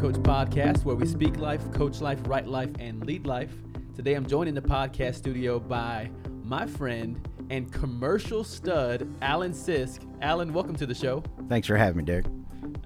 Coach 0.00 0.14
podcast, 0.14 0.82
where 0.86 0.96
we 0.96 1.06
speak 1.06 1.36
life, 1.36 1.60
coach 1.72 2.00
life, 2.00 2.18
write 2.24 2.46
life, 2.46 2.70
and 2.78 3.04
lead 3.04 3.26
life. 3.26 3.52
Today 3.94 4.14
I'm 4.14 4.24
joined 4.24 4.48
in 4.48 4.54
the 4.54 4.62
podcast 4.62 5.16
studio 5.16 5.60
by 5.60 6.10
my 6.42 6.66
friend 6.66 7.20
and 7.50 7.70
commercial 7.70 8.42
stud, 8.42 9.06
Alan 9.20 9.52
Sisk. 9.52 10.10
Alan, 10.22 10.54
welcome 10.54 10.74
to 10.76 10.86
the 10.86 10.94
show. 10.94 11.22
Thanks 11.50 11.68
for 11.68 11.76
having 11.76 11.98
me, 11.98 12.04
Derek. 12.04 12.24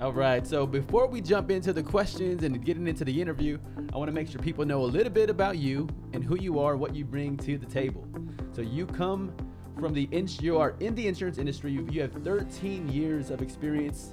All 0.00 0.12
right, 0.12 0.44
so 0.44 0.66
before 0.66 1.06
we 1.06 1.20
jump 1.20 1.52
into 1.52 1.72
the 1.72 1.84
questions 1.84 2.42
and 2.42 2.64
getting 2.64 2.88
into 2.88 3.04
the 3.04 3.22
interview, 3.22 3.58
I 3.92 3.96
want 3.96 4.08
to 4.08 4.12
make 4.12 4.28
sure 4.28 4.40
people 4.40 4.64
know 4.64 4.82
a 4.82 4.84
little 4.84 5.12
bit 5.12 5.30
about 5.30 5.56
you 5.56 5.88
and 6.14 6.24
who 6.24 6.36
you 6.36 6.58
are, 6.58 6.76
what 6.76 6.96
you 6.96 7.04
bring 7.04 7.36
to 7.36 7.56
the 7.56 7.66
table. 7.66 8.04
So 8.50 8.60
you 8.60 8.86
come 8.86 9.32
from 9.78 9.92
the 9.92 10.08
ins- 10.12 10.40
you 10.40 10.58
are 10.58 10.74
in 10.80 10.94
the 10.94 11.06
insurance 11.06 11.38
industry. 11.38 11.72
You, 11.72 11.86
you 11.90 12.00
have 12.02 12.12
13 12.12 12.88
years 12.88 13.30
of 13.30 13.42
experience 13.42 14.12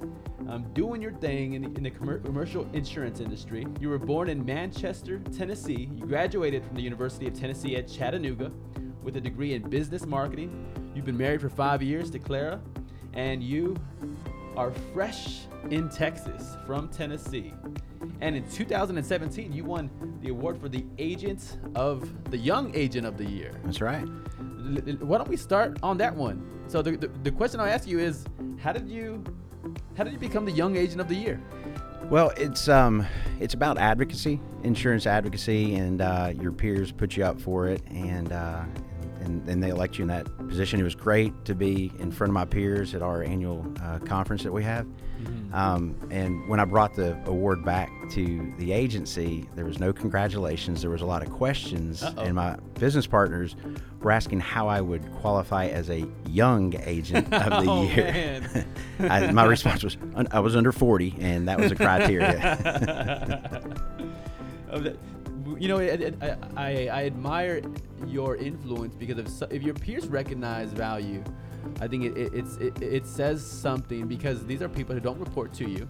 um, 0.49 0.65
doing 0.73 1.01
your 1.01 1.13
thing 1.13 1.53
in 1.53 1.61
the, 1.61 1.67
in 1.77 1.84
the 1.84 1.91
commer- 1.91 2.23
commercial 2.23 2.67
insurance 2.73 3.20
industry. 3.20 3.67
You 3.79 3.89
were 3.89 3.99
born 3.99 4.29
in 4.29 4.43
Manchester, 4.43 5.20
Tennessee. 5.35 5.89
You 5.95 6.05
graduated 6.05 6.65
from 6.65 6.75
the 6.75 6.81
University 6.81 7.27
of 7.27 7.34
Tennessee 7.39 7.75
at 7.75 7.87
Chattanooga 7.87 8.51
with 9.03 9.15
a 9.17 9.21
degree 9.21 9.53
in 9.53 9.61
business 9.70 10.05
marketing. 10.05 10.91
You've 10.95 11.05
been 11.05 11.17
married 11.17 11.41
for 11.41 11.49
five 11.49 11.81
years 11.81 12.09
to 12.12 12.20
Clara, 12.20 12.59
and 13.13 13.43
you 13.43 13.75
are 14.57 14.71
fresh 14.93 15.41
in 15.70 15.89
Texas 15.89 16.57
from 16.65 16.89
Tennessee. 16.89 17.53
And 18.20 18.35
in 18.35 18.48
2017, 18.49 19.53
you 19.53 19.63
won 19.63 19.89
the 20.21 20.29
award 20.29 20.59
for 20.59 20.70
the 20.70 20.85
Agent 20.98 21.57
of 21.75 22.31
the 22.31 22.37
Young 22.37 22.75
Agent 22.75 23.05
of 23.05 23.17
the 23.17 23.25
Year. 23.25 23.53
That's 23.63 23.81
right. 23.81 24.05
Why 24.99 25.17
don't 25.17 25.29
we 25.29 25.38
start 25.38 25.77
on 25.83 25.97
that 25.97 26.15
one? 26.15 26.41
So 26.67 26.81
the, 26.81 26.91
the, 26.91 27.07
the 27.23 27.31
question 27.31 27.59
I 27.59 27.70
ask 27.70 27.88
you 27.88 27.99
is, 27.99 28.25
how 28.59 28.71
did 28.71 28.90
you 28.90 29.23
how 29.98 30.04
did 30.04 30.13
you 30.13 30.20
become 30.20 30.45
the 30.45 30.51
Young 30.51 30.77
Agent 30.77 31.01
of 31.01 31.07
the 31.07 31.15
Year? 31.15 31.41
Well, 32.09 32.31
it's 32.37 32.67
um, 32.67 33.05
it's 33.39 33.54
about 33.54 33.77
advocacy, 33.77 34.39
insurance 34.63 35.05
advocacy, 35.05 35.76
and 35.76 36.01
uh, 36.01 36.34
your 36.39 36.51
peers 36.51 36.91
put 36.91 37.15
you 37.15 37.23
up 37.23 37.39
for 37.39 37.67
it, 37.67 37.82
and 37.87 38.32
uh, 38.32 38.63
and, 39.21 39.47
and 39.47 39.63
they 39.63 39.69
elect 39.69 39.97
you 39.97 40.03
in 40.03 40.07
that 40.09 40.25
position. 40.47 40.79
It 40.79 40.83
was 40.83 40.95
great 40.95 41.45
to 41.45 41.55
be 41.55 41.91
in 41.99 42.11
front 42.11 42.29
of 42.29 42.33
my 42.33 42.45
peers 42.45 42.93
at 42.95 43.01
our 43.01 43.23
annual 43.23 43.65
uh, 43.81 43.99
conference 43.99 44.43
that 44.43 44.51
we 44.51 44.63
have. 44.63 44.85
Mm-hmm. 44.85 45.53
Um, 45.53 45.95
and 46.09 46.47
when 46.47 46.59
I 46.59 46.65
brought 46.65 46.95
the 46.95 47.17
award 47.25 47.63
back 47.63 47.91
to 48.11 48.53
the 48.57 48.71
agency, 48.71 49.47
there 49.55 49.65
was 49.65 49.79
no 49.79 49.93
congratulations. 49.93 50.81
There 50.81 50.89
was 50.89 51.01
a 51.01 51.05
lot 51.05 51.21
of 51.21 51.29
questions, 51.31 52.03
Uh-oh. 52.03 52.21
and 52.21 52.35
my 52.35 52.55
business 52.79 53.05
partners 53.05 53.55
were 54.01 54.11
asking 54.11 54.39
how 54.39 54.67
I 54.67 54.81
would 54.81 55.11
qualify 55.15 55.67
as 55.67 55.89
a 55.89 56.07
young 56.27 56.73
agent 56.83 57.31
of 57.33 57.63
the 57.63 57.71
oh, 57.71 57.83
year. 57.83 58.65
I, 58.99 59.31
my 59.31 59.45
response 59.45 59.83
was, 59.83 59.97
I 60.31 60.39
was 60.39 60.55
under 60.55 60.71
40, 60.71 61.15
and 61.19 61.47
that 61.47 61.59
was 61.59 61.71
a 61.71 61.75
criteria. 61.75 62.57
you 65.59 65.67
know, 65.67 65.79
I, 65.79 66.13
I, 66.55 66.88
I, 66.88 67.05
admire 67.05 67.61
your 68.07 68.35
influence 68.35 68.96
because 68.96 69.18
if, 69.18 69.52
if 69.52 69.63
your 69.63 69.74
peers 69.74 70.07
recognize 70.07 70.72
value, 70.72 71.24
I 71.80 71.88
think 71.88 72.06
it, 72.06 72.18
it, 72.18 72.62
it, 72.62 72.81
it 72.81 73.06
says 73.06 73.46
something 73.46 74.07
because 74.07 74.46
these 74.46 74.62
are 74.62 74.69
people 74.69 74.96
who 74.96 75.02
don't 75.02 75.19
report 75.19 75.53
to 75.56 75.69
you, 75.69 75.88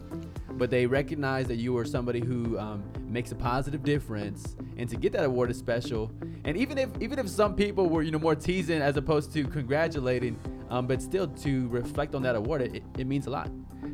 but 0.61 0.69
they 0.69 0.85
recognize 0.85 1.47
that 1.47 1.55
you 1.55 1.75
are 1.75 1.83
somebody 1.83 2.19
who 2.19 2.55
um, 2.59 2.83
makes 3.09 3.31
a 3.31 3.35
positive 3.35 3.81
difference. 3.81 4.55
And 4.77 4.87
to 4.91 4.95
get 4.95 5.11
that 5.13 5.25
award 5.25 5.49
is 5.49 5.57
special. 5.57 6.11
And 6.45 6.55
even 6.55 6.77
if 6.77 6.89
even 7.01 7.17
if 7.17 7.27
some 7.29 7.55
people 7.55 7.89
were 7.89 8.03
you 8.03 8.11
know 8.11 8.19
more 8.19 8.35
teasing 8.35 8.79
as 8.79 8.95
opposed 8.95 9.33
to 9.33 9.43
congratulating, 9.45 10.39
um, 10.69 10.85
but 10.85 11.01
still 11.01 11.27
to 11.27 11.67
reflect 11.69 12.13
on 12.13 12.21
that 12.21 12.35
award, 12.35 12.61
it, 12.61 12.83
it 12.95 13.07
means 13.07 13.25
a 13.25 13.31
lot. 13.31 13.49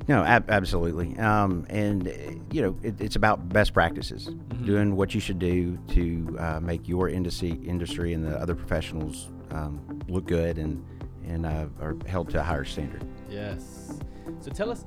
No, 0.09 0.25
ab- 0.25 0.51
absolutely. 0.51 1.17
Um, 1.17 1.65
and, 1.69 2.05
you 2.51 2.61
know, 2.61 2.77
it, 2.83 2.99
it's 2.99 3.15
about 3.15 3.47
best 3.47 3.73
practices, 3.73 4.27
mm-hmm. 4.27 4.65
doing 4.65 4.97
what 4.97 5.15
you 5.15 5.21
should 5.21 5.39
do 5.39 5.77
to 5.95 6.37
uh, 6.37 6.59
make 6.59 6.85
your 6.85 7.07
industry, 7.07 7.51
industry 7.65 8.11
and 8.11 8.25
the 8.25 8.37
other 8.37 8.55
professionals 8.55 9.29
um, 9.51 10.01
look 10.09 10.25
good 10.25 10.57
and, 10.57 10.85
and 11.25 11.45
uh, 11.45 11.67
are 11.79 11.95
held 12.07 12.29
to 12.31 12.41
a 12.41 12.43
higher 12.43 12.65
standard. 12.65 13.05
Yes. 13.29 13.99
So 14.41 14.51
tell 14.51 14.69
us, 14.69 14.85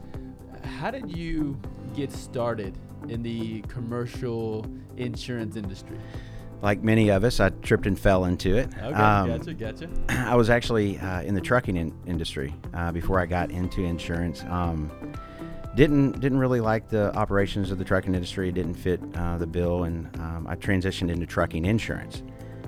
how 0.81 0.91
did 0.91 1.15
you 1.15 1.59
get 1.95 2.11
started 2.11 2.75
in 3.09 3.23
the 3.23 3.61
commercial 3.63 4.67
insurance 4.97 5.57
industry? 5.57 5.99
like 6.63 6.83
many 6.83 7.09
of 7.09 7.25
us, 7.25 7.41
I 7.41 7.49
tripped 7.49 7.87
and 7.87 7.99
fell 7.99 8.27
into 8.27 8.55
it. 8.57 8.69
Okay, 8.77 8.93
um, 8.93 9.29
gotcha, 9.29 9.55
gotcha. 9.55 9.89
I 10.11 10.37
was 10.37 10.51
actually 10.51 10.99
uh, 10.99 11.23
in 11.23 11.35
the 11.35 11.41
trucking 11.41 11.75
in- 11.75 11.99
industry 12.07 12.55
uh, 12.75 12.93
before 12.93 13.19
I 13.19 13.25
got 13.25 13.51
into 13.51 13.83
insurance. 13.83 14.45
Um, 14.45 14.91
didn't 15.75 16.21
didn't 16.21 16.39
really 16.39 16.61
like 16.61 16.91
the 16.91 17.17
operations 17.17 17.71
of 17.71 17.79
the 17.79 17.85
trucking 17.85 18.15
industry. 18.15 18.51
It 18.51 18.57
didn't 18.57 18.75
fit 18.75 19.01
uh, 19.15 19.39
the 19.39 19.47
bill, 19.47 19.85
and 19.85 20.15
um, 20.19 20.47
I 20.47 20.55
transitioned 20.55 21.11
into 21.11 21.27
trucking 21.27 21.65
insurance. 21.65 22.23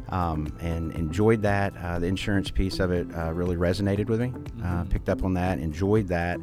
Um, 0.09 0.55
and 0.61 0.93
enjoyed 0.93 1.43
that. 1.43 1.75
Uh, 1.77 1.99
the 1.99 2.07
insurance 2.07 2.51
piece 2.51 2.81
of 2.81 2.93
it 2.93 3.07
uh, 3.15 3.33
really 3.33 3.57
resonated 3.57 4.07
with 4.07 4.21
me. 4.21 4.29
Uh, 4.29 4.83
mm-hmm. 4.83 4.89
picked 4.91 5.09
up 5.09 5.25
on 5.25 5.35
that, 5.35 5.59
enjoyed 5.59 6.09
that. 6.09 6.39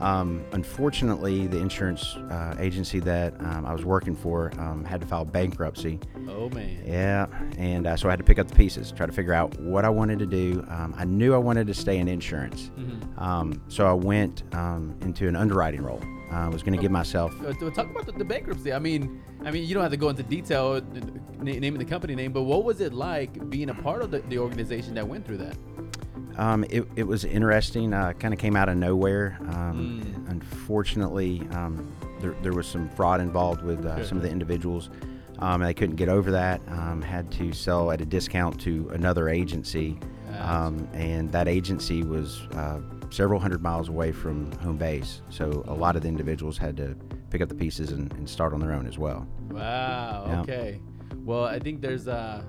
Um, 0.00 0.44
unfortunately, 0.52 1.46
the 1.46 1.58
insurance 1.58 2.14
uh, 2.16 2.56
agency 2.58 3.00
that 3.00 3.34
um, 3.40 3.66
I 3.66 3.72
was 3.72 3.84
working 3.84 4.14
for 4.14 4.52
um, 4.58 4.84
had 4.84 5.00
to 5.00 5.06
file 5.06 5.24
bankruptcy. 5.24 5.98
Oh 6.28 6.48
man. 6.50 6.82
Yeah, 6.86 7.26
and 7.56 7.86
uh, 7.86 7.96
so 7.96 8.08
I 8.08 8.12
had 8.12 8.18
to 8.18 8.24
pick 8.24 8.38
up 8.38 8.48
the 8.48 8.54
pieces, 8.54 8.92
try 8.92 9.06
to 9.06 9.12
figure 9.12 9.32
out 9.32 9.58
what 9.60 9.84
I 9.84 9.88
wanted 9.88 10.18
to 10.20 10.26
do. 10.26 10.64
Um, 10.68 10.94
I 10.96 11.04
knew 11.04 11.34
I 11.34 11.38
wanted 11.38 11.66
to 11.66 11.74
stay 11.74 11.98
in 11.98 12.08
insurance, 12.08 12.70
mm-hmm. 12.78 13.18
Um, 13.18 13.60
so 13.68 13.86
I 13.86 13.92
went 13.92 14.42
um, 14.52 14.94
into 15.00 15.26
an 15.26 15.34
underwriting 15.34 15.82
role. 15.82 16.02
I 16.30 16.48
was 16.48 16.62
going 16.62 16.76
to 16.76 16.80
give 16.80 16.90
myself. 16.90 17.34
Uh, 17.40 17.52
talk 17.70 17.90
about 17.90 18.06
the, 18.06 18.12
the, 18.12 18.24
bankruptcy. 18.24 18.72
I 18.72 18.78
mean, 18.78 19.22
I 19.44 19.50
mean, 19.50 19.64
you 19.64 19.74
don't 19.74 19.82
have 19.82 19.92
to 19.92 19.96
go 19.96 20.08
into 20.08 20.22
detail, 20.22 20.74
uh, 20.74 20.80
naming 21.40 21.78
the 21.78 21.84
company 21.84 22.14
name, 22.14 22.32
but 22.32 22.42
what 22.42 22.64
was 22.64 22.80
it 22.80 22.92
like 22.92 23.48
being 23.50 23.70
a 23.70 23.74
part 23.74 24.02
of 24.02 24.10
the, 24.10 24.20
the 24.20 24.38
organization 24.38 24.94
that 24.94 25.08
went 25.08 25.26
through 25.26 25.38
that? 25.38 25.56
Um, 26.38 26.64
it, 26.70 26.86
it, 26.94 27.02
was 27.02 27.24
interesting. 27.24 27.92
Uh, 27.92 28.12
kind 28.12 28.32
of 28.32 28.38
came 28.38 28.54
out 28.54 28.68
of 28.68 28.76
nowhere. 28.76 29.36
Um, 29.40 30.02
mm. 30.02 30.30
Unfortunately, 30.30 31.46
um, 31.52 31.92
there, 32.20 32.34
there, 32.42 32.52
was 32.52 32.66
some 32.66 32.88
fraud 32.90 33.20
involved 33.20 33.62
with 33.62 33.84
uh, 33.84 34.04
some 34.04 34.16
of 34.16 34.22
the 34.22 34.30
individuals. 34.30 34.88
Um, 35.40 35.62
they 35.62 35.74
couldn't 35.74 35.96
get 35.96 36.08
over 36.08 36.30
that. 36.30 36.60
Um, 36.68 37.02
had 37.02 37.30
to 37.32 37.52
sell 37.52 37.90
at 37.90 38.00
a 38.00 38.06
discount 38.06 38.60
to 38.62 38.88
another 38.92 39.28
agency, 39.28 39.98
um, 40.38 40.88
and 40.92 41.30
that 41.32 41.48
agency 41.48 42.04
was 42.04 42.40
uh, 42.52 42.80
several 43.10 43.40
hundred 43.40 43.62
miles 43.62 43.88
away 43.88 44.12
from 44.12 44.52
home 44.58 44.76
base. 44.76 45.22
So 45.30 45.64
a 45.66 45.74
lot 45.74 45.96
of 45.96 46.02
the 46.02 46.08
individuals 46.08 46.56
had 46.56 46.76
to 46.76 46.96
pick 47.30 47.40
up 47.40 47.48
the 47.48 47.54
pieces 47.54 47.90
and, 47.90 48.12
and 48.14 48.28
start 48.28 48.52
on 48.52 48.60
their 48.60 48.72
own 48.72 48.86
as 48.86 48.98
well. 48.98 49.26
Wow. 49.50 50.24
Yeah. 50.26 50.40
Okay. 50.42 50.80
Well, 51.24 51.44
I 51.44 51.58
think 51.58 51.80
there's 51.80 52.08
uh, 52.08 52.42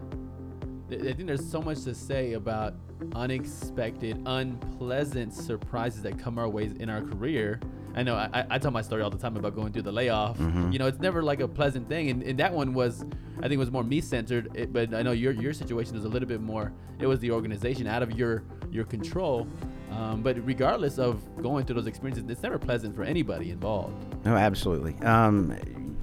I 0.91 1.13
think 1.13 1.27
there's 1.27 1.47
so 1.47 1.61
much 1.61 1.83
to 1.83 1.93
say 1.93 2.33
about 2.33 2.73
unexpected, 3.15 4.21
unpleasant 4.25 5.33
surprises 5.33 6.01
that 6.03 6.17
come 6.19 6.37
our 6.37 6.49
ways 6.49 6.73
in 6.73 6.89
our 6.89 7.01
career. 7.01 7.59
I 7.95 8.03
know 8.03 8.15
I, 8.15 8.45
I 8.49 8.59
tell 8.59 8.71
my 8.71 8.81
story 8.81 9.01
all 9.01 9.09
the 9.09 9.17
time 9.17 9.35
about 9.35 9.55
going 9.55 9.73
through 9.73 9.83
the 9.83 9.91
layoff. 9.91 10.37
Mm-hmm. 10.37 10.71
You 10.71 10.79
know, 10.79 10.87
it's 10.87 10.99
never 10.99 11.21
like 11.23 11.39
a 11.41 11.47
pleasant 11.47 11.87
thing, 11.89 12.09
and, 12.09 12.23
and 12.23 12.39
that 12.39 12.53
one 12.53 12.73
was, 12.73 13.05
I 13.41 13.47
think, 13.47 13.59
was 13.59 13.71
more 13.71 13.83
me 13.83 14.01
centered. 14.01 14.71
But 14.71 14.93
I 14.93 15.01
know 15.01 15.11
your 15.11 15.33
your 15.33 15.53
situation 15.53 15.95
was 15.95 16.05
a 16.05 16.09
little 16.09 16.27
bit 16.27 16.41
more. 16.41 16.71
It 16.99 17.07
was 17.07 17.19
the 17.19 17.31
organization 17.31 17.87
out 17.87 18.03
of 18.03 18.11
your 18.11 18.43
your 18.71 18.85
control. 18.85 19.47
Um, 19.91 20.21
but 20.21 20.37
regardless 20.45 20.99
of 20.99 21.21
going 21.41 21.65
through 21.65 21.75
those 21.75 21.87
experiences, 21.87 22.23
it's 22.29 22.43
never 22.43 22.59
pleasant 22.59 22.95
for 22.95 23.03
anybody 23.03 23.49
involved. 23.49 24.23
No, 24.23 24.35
absolutely. 24.35 24.95
Um, 25.03 25.57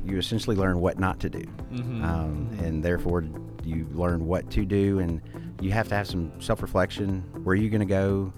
you 0.04 0.19
essentially 0.19 0.56
learn 0.56 0.80
what 0.80 0.98
not 0.98 1.20
to 1.20 1.30
do, 1.30 1.42
mm-hmm. 1.42 2.04
Um, 2.04 2.48
mm-hmm. 2.50 2.64
and 2.64 2.82
therefore 2.82 3.25
you 3.66 3.88
learn 3.93 4.27
what 4.27 4.50
to 4.53 4.65
do, 4.65 4.99
and 5.00 5.21
you 5.60 5.72
have 5.72 5.88
to 5.88 5.94
have 5.94 6.06
some 6.06 6.32
self 6.41 6.62
reflection. 6.62 7.22
Where 7.43 7.53
are 7.53 7.56
you 7.56 7.71
going 7.71 7.81
to 7.81 7.87
go? 7.87 8.32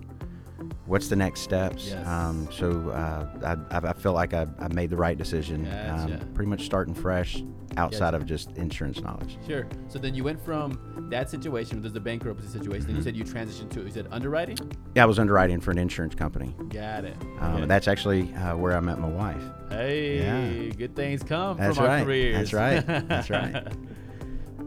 What's 0.86 1.08
the 1.08 1.16
next 1.16 1.40
steps? 1.40 1.88
Yes. 1.88 2.06
Um, 2.06 2.48
so 2.50 2.90
uh, 2.90 3.56
I, 3.70 3.88
I, 3.90 3.92
feel 3.92 4.14
like 4.14 4.34
I, 4.34 4.46
I, 4.58 4.68
made 4.68 4.90
the 4.90 4.96
right 4.96 5.16
decision. 5.16 5.64
Gotcha. 5.64 6.14
Um, 6.20 6.32
pretty 6.34 6.48
much 6.48 6.64
starting 6.64 6.94
fresh 6.94 7.42
outside 7.76 8.12
gotcha. 8.12 8.16
of 8.16 8.26
just 8.26 8.50
insurance 8.56 9.00
knowledge. 9.00 9.38
Sure. 9.46 9.68
So 9.88 9.98
then 9.98 10.14
you 10.14 10.24
went 10.24 10.44
from 10.44 11.06
that 11.10 11.30
situation, 11.30 11.80
there's 11.80 11.94
a 11.94 12.00
bankruptcy 12.00 12.48
situation, 12.48 12.72
mm-hmm. 12.72 12.86
then 12.86 12.96
you 12.96 13.02
said 13.02 13.16
you 13.16 13.24
transitioned 13.24 13.70
to, 13.70 13.82
you 13.82 13.90
said 13.90 14.08
underwriting? 14.10 14.58
Yeah, 14.94 15.04
I 15.04 15.06
was 15.06 15.18
underwriting 15.18 15.60
for 15.60 15.70
an 15.70 15.78
insurance 15.78 16.14
company. 16.14 16.54
Got 16.70 17.04
it. 17.04 17.16
Um, 17.40 17.56
okay. 17.56 17.66
That's 17.66 17.86
actually 17.86 18.34
uh, 18.34 18.56
where 18.56 18.76
I 18.76 18.80
met 18.80 18.98
my 18.98 19.08
wife. 19.08 19.42
Hey, 19.70 20.18
yeah. 20.18 20.70
good 20.70 20.96
things 20.96 21.22
come 21.22 21.56
that's 21.56 21.76
from 21.76 21.86
right. 21.86 22.00
our 22.00 22.04
careers. 22.04 22.50
That's 22.50 22.52
right. 22.52 23.08
That's 23.08 23.30
right. 23.30 23.66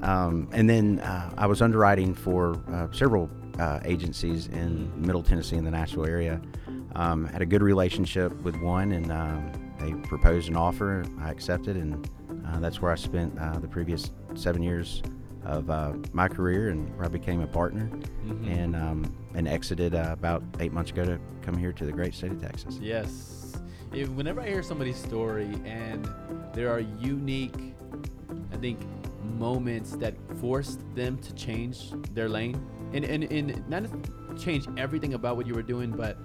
Um, 0.02 0.50
and 0.52 0.70
then 0.70 1.00
uh, 1.00 1.34
I 1.38 1.46
was 1.46 1.62
underwriting 1.62 2.14
for 2.14 2.60
uh, 2.72 2.88
several 2.92 3.30
uh, 3.60 3.80
agencies 3.84 4.48
in 4.48 4.92
Middle 5.00 5.24
Tennessee 5.24 5.58
in 5.58 5.66
the 5.66 5.72
Nashville 5.72 6.06
area. 6.06 6.42
Um, 6.96 7.26
had 7.26 7.42
a 7.42 7.46
good 7.46 7.62
relationship 7.62 8.34
with 8.42 8.56
one, 8.58 8.92
and 8.92 9.12
um, 9.12 9.52
they 9.80 9.94
proposed 10.08 10.50
an 10.50 10.58
offer. 10.58 11.06
I 11.20 11.30
accepted, 11.30 11.78
and 11.78 12.10
uh, 12.48 12.60
that's 12.60 12.82
where 12.82 12.92
I 12.92 12.96
spent 12.96 13.38
uh, 13.40 13.60
the 13.60 13.68
previous 13.68 14.12
seven 14.34 14.62
years 14.62 15.02
of 15.46 15.70
uh, 15.70 15.94
my 16.12 16.28
career, 16.28 16.70
and 16.70 16.94
where 16.98 17.06
I 17.06 17.10
became 17.10 17.42
a 17.42 17.48
partner, 17.48 17.88
mm-hmm. 17.88 18.48
and 18.48 18.76
um, 18.76 19.16
and 19.36 19.48
exited 19.48 19.94
about 19.94 20.44
eight 20.60 20.74
months 20.74 20.92
ago 20.92 21.06
to 21.06 21.20
come 21.42 21.56
here 21.56 21.72
to 21.72 21.86
the 21.86 21.92
great 21.92 22.14
state 22.14 22.32
of 22.32 22.42
Texas. 22.42 22.78
Yes 22.82 23.42
if, 23.94 24.10
whenever 24.10 24.42
I 24.42 24.48
hear 24.48 24.64
somebody's 24.64 24.98
story 24.98 25.50
and 25.66 26.10
there 26.54 26.72
are 26.72 26.80
unique, 26.80 27.76
I 28.52 28.58
think, 28.58 28.80
moments 29.42 29.92
that 30.04 30.14
forced 30.40 30.80
them 30.96 31.18
to 31.18 31.34
change 31.34 31.78
their 32.14 32.30
lane, 32.30 32.56
and 32.94 33.04
and, 33.04 33.24
and 33.38 33.48
not 33.68 33.84
change 34.46 34.64
everything 34.78 35.14
about 35.16 35.36
what 35.38 35.46
you 35.48 35.56
were 35.60 35.68
doing, 35.76 35.92
but 36.04 36.16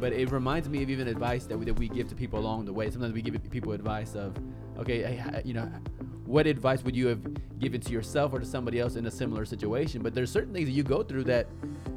but 0.00 0.12
it 0.12 0.30
reminds 0.32 0.68
me 0.68 0.82
of 0.82 0.90
even 0.90 1.06
advice 1.06 1.44
that 1.46 1.56
we, 1.58 1.64
that 1.64 1.78
we 1.78 1.88
give 1.88 2.08
to 2.08 2.16
people 2.22 2.38
along 2.38 2.64
the 2.64 2.72
way. 2.72 2.90
Sometimes 2.90 3.14
we 3.14 3.22
give 3.22 3.34
people 3.50 3.72
advice 3.72 4.14
of, 4.14 4.36
okay, 4.76 4.98
you 5.44 5.54
know, 5.54 5.66
what 6.26 6.46
advice 6.46 6.82
would 6.84 6.96
you 6.96 7.06
have 7.06 7.22
given 7.58 7.80
to 7.80 7.92
yourself 7.92 8.32
or 8.34 8.40
to 8.40 8.46
somebody 8.46 8.80
else 8.80 8.96
in 8.96 9.06
a 9.06 9.10
similar 9.10 9.44
situation? 9.44 10.02
But 10.02 10.14
there's 10.14 10.32
certain 10.32 10.52
things 10.52 10.66
that 10.66 10.72
you 10.72 10.82
go 10.82 11.02
through 11.02 11.24
that, 11.24 11.46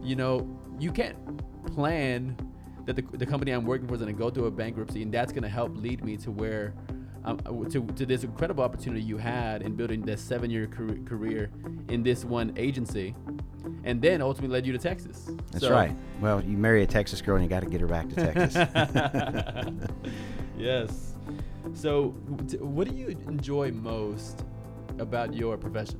you 0.03 0.15
know, 0.15 0.47
you 0.79 0.91
can't 0.91 1.17
plan 1.75 2.37
that 2.85 2.95
the, 2.95 3.03
the 3.17 3.25
company 3.25 3.51
I'm 3.51 3.65
working 3.65 3.87
for 3.87 3.95
is 3.95 4.01
going 4.01 4.15
to 4.15 4.19
go 4.19 4.29
through 4.29 4.45
a 4.45 4.51
bankruptcy, 4.51 5.01
and 5.01 5.11
that's 5.11 5.31
going 5.31 5.43
to 5.43 5.49
help 5.49 5.75
lead 5.75 6.03
me 6.03 6.17
to 6.17 6.31
where 6.31 6.73
um, 7.25 7.37
to, 7.69 7.85
to 7.85 8.05
this 8.05 8.23
incredible 8.23 8.63
opportunity 8.63 9.01
you 9.01 9.17
had 9.17 9.61
in 9.61 9.75
building 9.75 10.01
this 10.01 10.21
seven 10.21 10.49
year 10.49 10.67
career 10.67 11.49
in 11.89 12.03
this 12.03 12.23
one 12.23 12.53
agency 12.57 13.15
and 13.83 14.01
then 14.01 14.21
ultimately 14.21 14.53
led 14.53 14.65
you 14.65 14.73
to 14.73 14.79
Texas. 14.79 15.29
That's 15.51 15.63
so. 15.65 15.71
right. 15.71 15.95
Well, 16.21 16.43
you 16.43 16.57
marry 16.57 16.83
a 16.83 16.87
Texas 16.87 17.21
girl 17.21 17.35
and 17.35 17.43
you 17.43 17.49
got 17.49 17.63
to 17.63 17.69
get 17.69 17.81
her 17.81 17.87
back 17.87 18.09
to 18.09 18.15
Texas. 18.15 18.55
yes. 20.57 21.13
So, 21.73 22.09
what 22.59 22.87
do 22.87 22.95
you 22.95 23.07
enjoy 23.27 23.71
most 23.71 24.45
about 24.99 25.33
your 25.33 25.57
profession? 25.57 25.99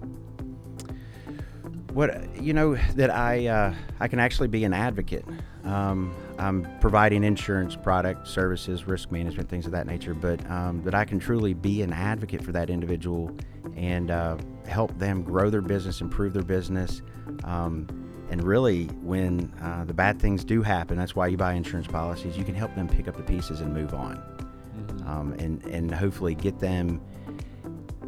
What 1.93 2.35
you 2.41 2.53
know 2.53 2.75
that 2.95 3.09
I 3.09 3.47
uh, 3.47 3.73
I 3.99 4.07
can 4.07 4.19
actually 4.19 4.47
be 4.47 4.63
an 4.63 4.73
advocate. 4.73 5.25
Um, 5.63 6.13
I'm 6.37 6.67
providing 6.79 7.23
insurance 7.23 7.75
product 7.75 8.27
services, 8.27 8.87
risk 8.87 9.11
management, 9.11 9.49
things 9.49 9.65
of 9.65 9.71
that 9.71 9.87
nature, 9.87 10.13
but 10.13 10.49
um, 10.49 10.83
that 10.83 10.93
I 10.93 11.05
can 11.05 11.19
truly 11.19 11.53
be 11.53 11.81
an 11.81 11.91
advocate 11.91 12.43
for 12.43 12.51
that 12.51 12.69
individual 12.69 13.35
and 13.75 14.11
uh, 14.11 14.37
help 14.65 14.97
them 14.99 15.23
grow 15.23 15.49
their 15.49 15.61
business, 15.61 16.01
improve 16.01 16.33
their 16.33 16.43
business. 16.43 17.01
Um, 17.43 17.87
and 18.29 18.43
really, 18.43 18.85
when 19.01 19.53
uh, 19.61 19.85
the 19.85 19.93
bad 19.93 20.19
things 20.19 20.43
do 20.43 20.61
happen, 20.61 20.97
that's 20.97 21.15
why 21.15 21.27
you 21.27 21.37
buy 21.37 21.53
insurance 21.53 21.87
policies. 21.87 22.37
You 22.37 22.43
can 22.43 22.55
help 22.55 22.75
them 22.75 22.87
pick 22.87 23.07
up 23.07 23.15
the 23.15 23.23
pieces 23.23 23.61
and 23.61 23.73
move 23.73 23.93
on, 23.93 24.17
mm-hmm. 24.17 25.07
um, 25.07 25.33
and 25.33 25.63
and 25.65 25.93
hopefully 25.93 26.35
get 26.35 26.59
them 26.59 27.01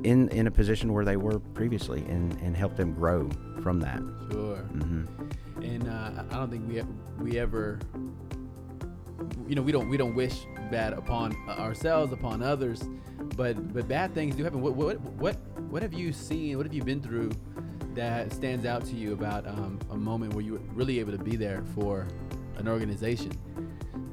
in 0.03 0.29
in 0.29 0.47
a 0.47 0.51
position 0.51 0.93
where 0.93 1.05
they 1.05 1.17
were 1.17 1.39
previously, 1.39 2.01
and 2.09 2.33
and 2.41 2.55
help 2.55 2.75
them 2.75 2.93
grow 2.93 3.29
from 3.61 3.79
that. 3.81 3.99
Sure. 4.31 4.57
Mm-hmm. 4.73 5.63
And 5.63 5.89
uh, 5.89 6.23
I 6.31 6.35
don't 6.35 6.49
think 6.49 6.67
we 6.67 6.81
we 7.23 7.39
ever, 7.39 7.79
you 9.47 9.55
know, 9.55 9.61
we 9.61 9.71
don't 9.71 9.89
we 9.89 9.97
don't 9.97 10.15
wish 10.15 10.45
bad 10.71 10.93
upon 10.93 11.35
ourselves, 11.49 12.13
upon 12.13 12.41
others, 12.41 12.83
but 13.35 13.73
but 13.73 13.87
bad 13.87 14.13
things 14.13 14.35
do 14.35 14.43
happen. 14.43 14.61
What 14.61 14.75
what 14.75 14.99
what 15.01 15.37
what 15.69 15.81
have 15.81 15.93
you 15.93 16.13
seen? 16.13 16.57
What 16.57 16.65
have 16.65 16.73
you 16.73 16.83
been 16.83 17.01
through 17.01 17.31
that 17.95 18.31
stands 18.31 18.65
out 18.65 18.85
to 18.85 18.95
you 18.95 19.13
about 19.13 19.47
um, 19.47 19.79
a 19.91 19.97
moment 19.97 20.33
where 20.33 20.43
you 20.43 20.53
were 20.53 20.61
really 20.73 20.99
able 20.99 21.11
to 21.11 21.23
be 21.23 21.35
there 21.35 21.63
for 21.75 22.07
an 22.57 22.67
organization? 22.67 23.31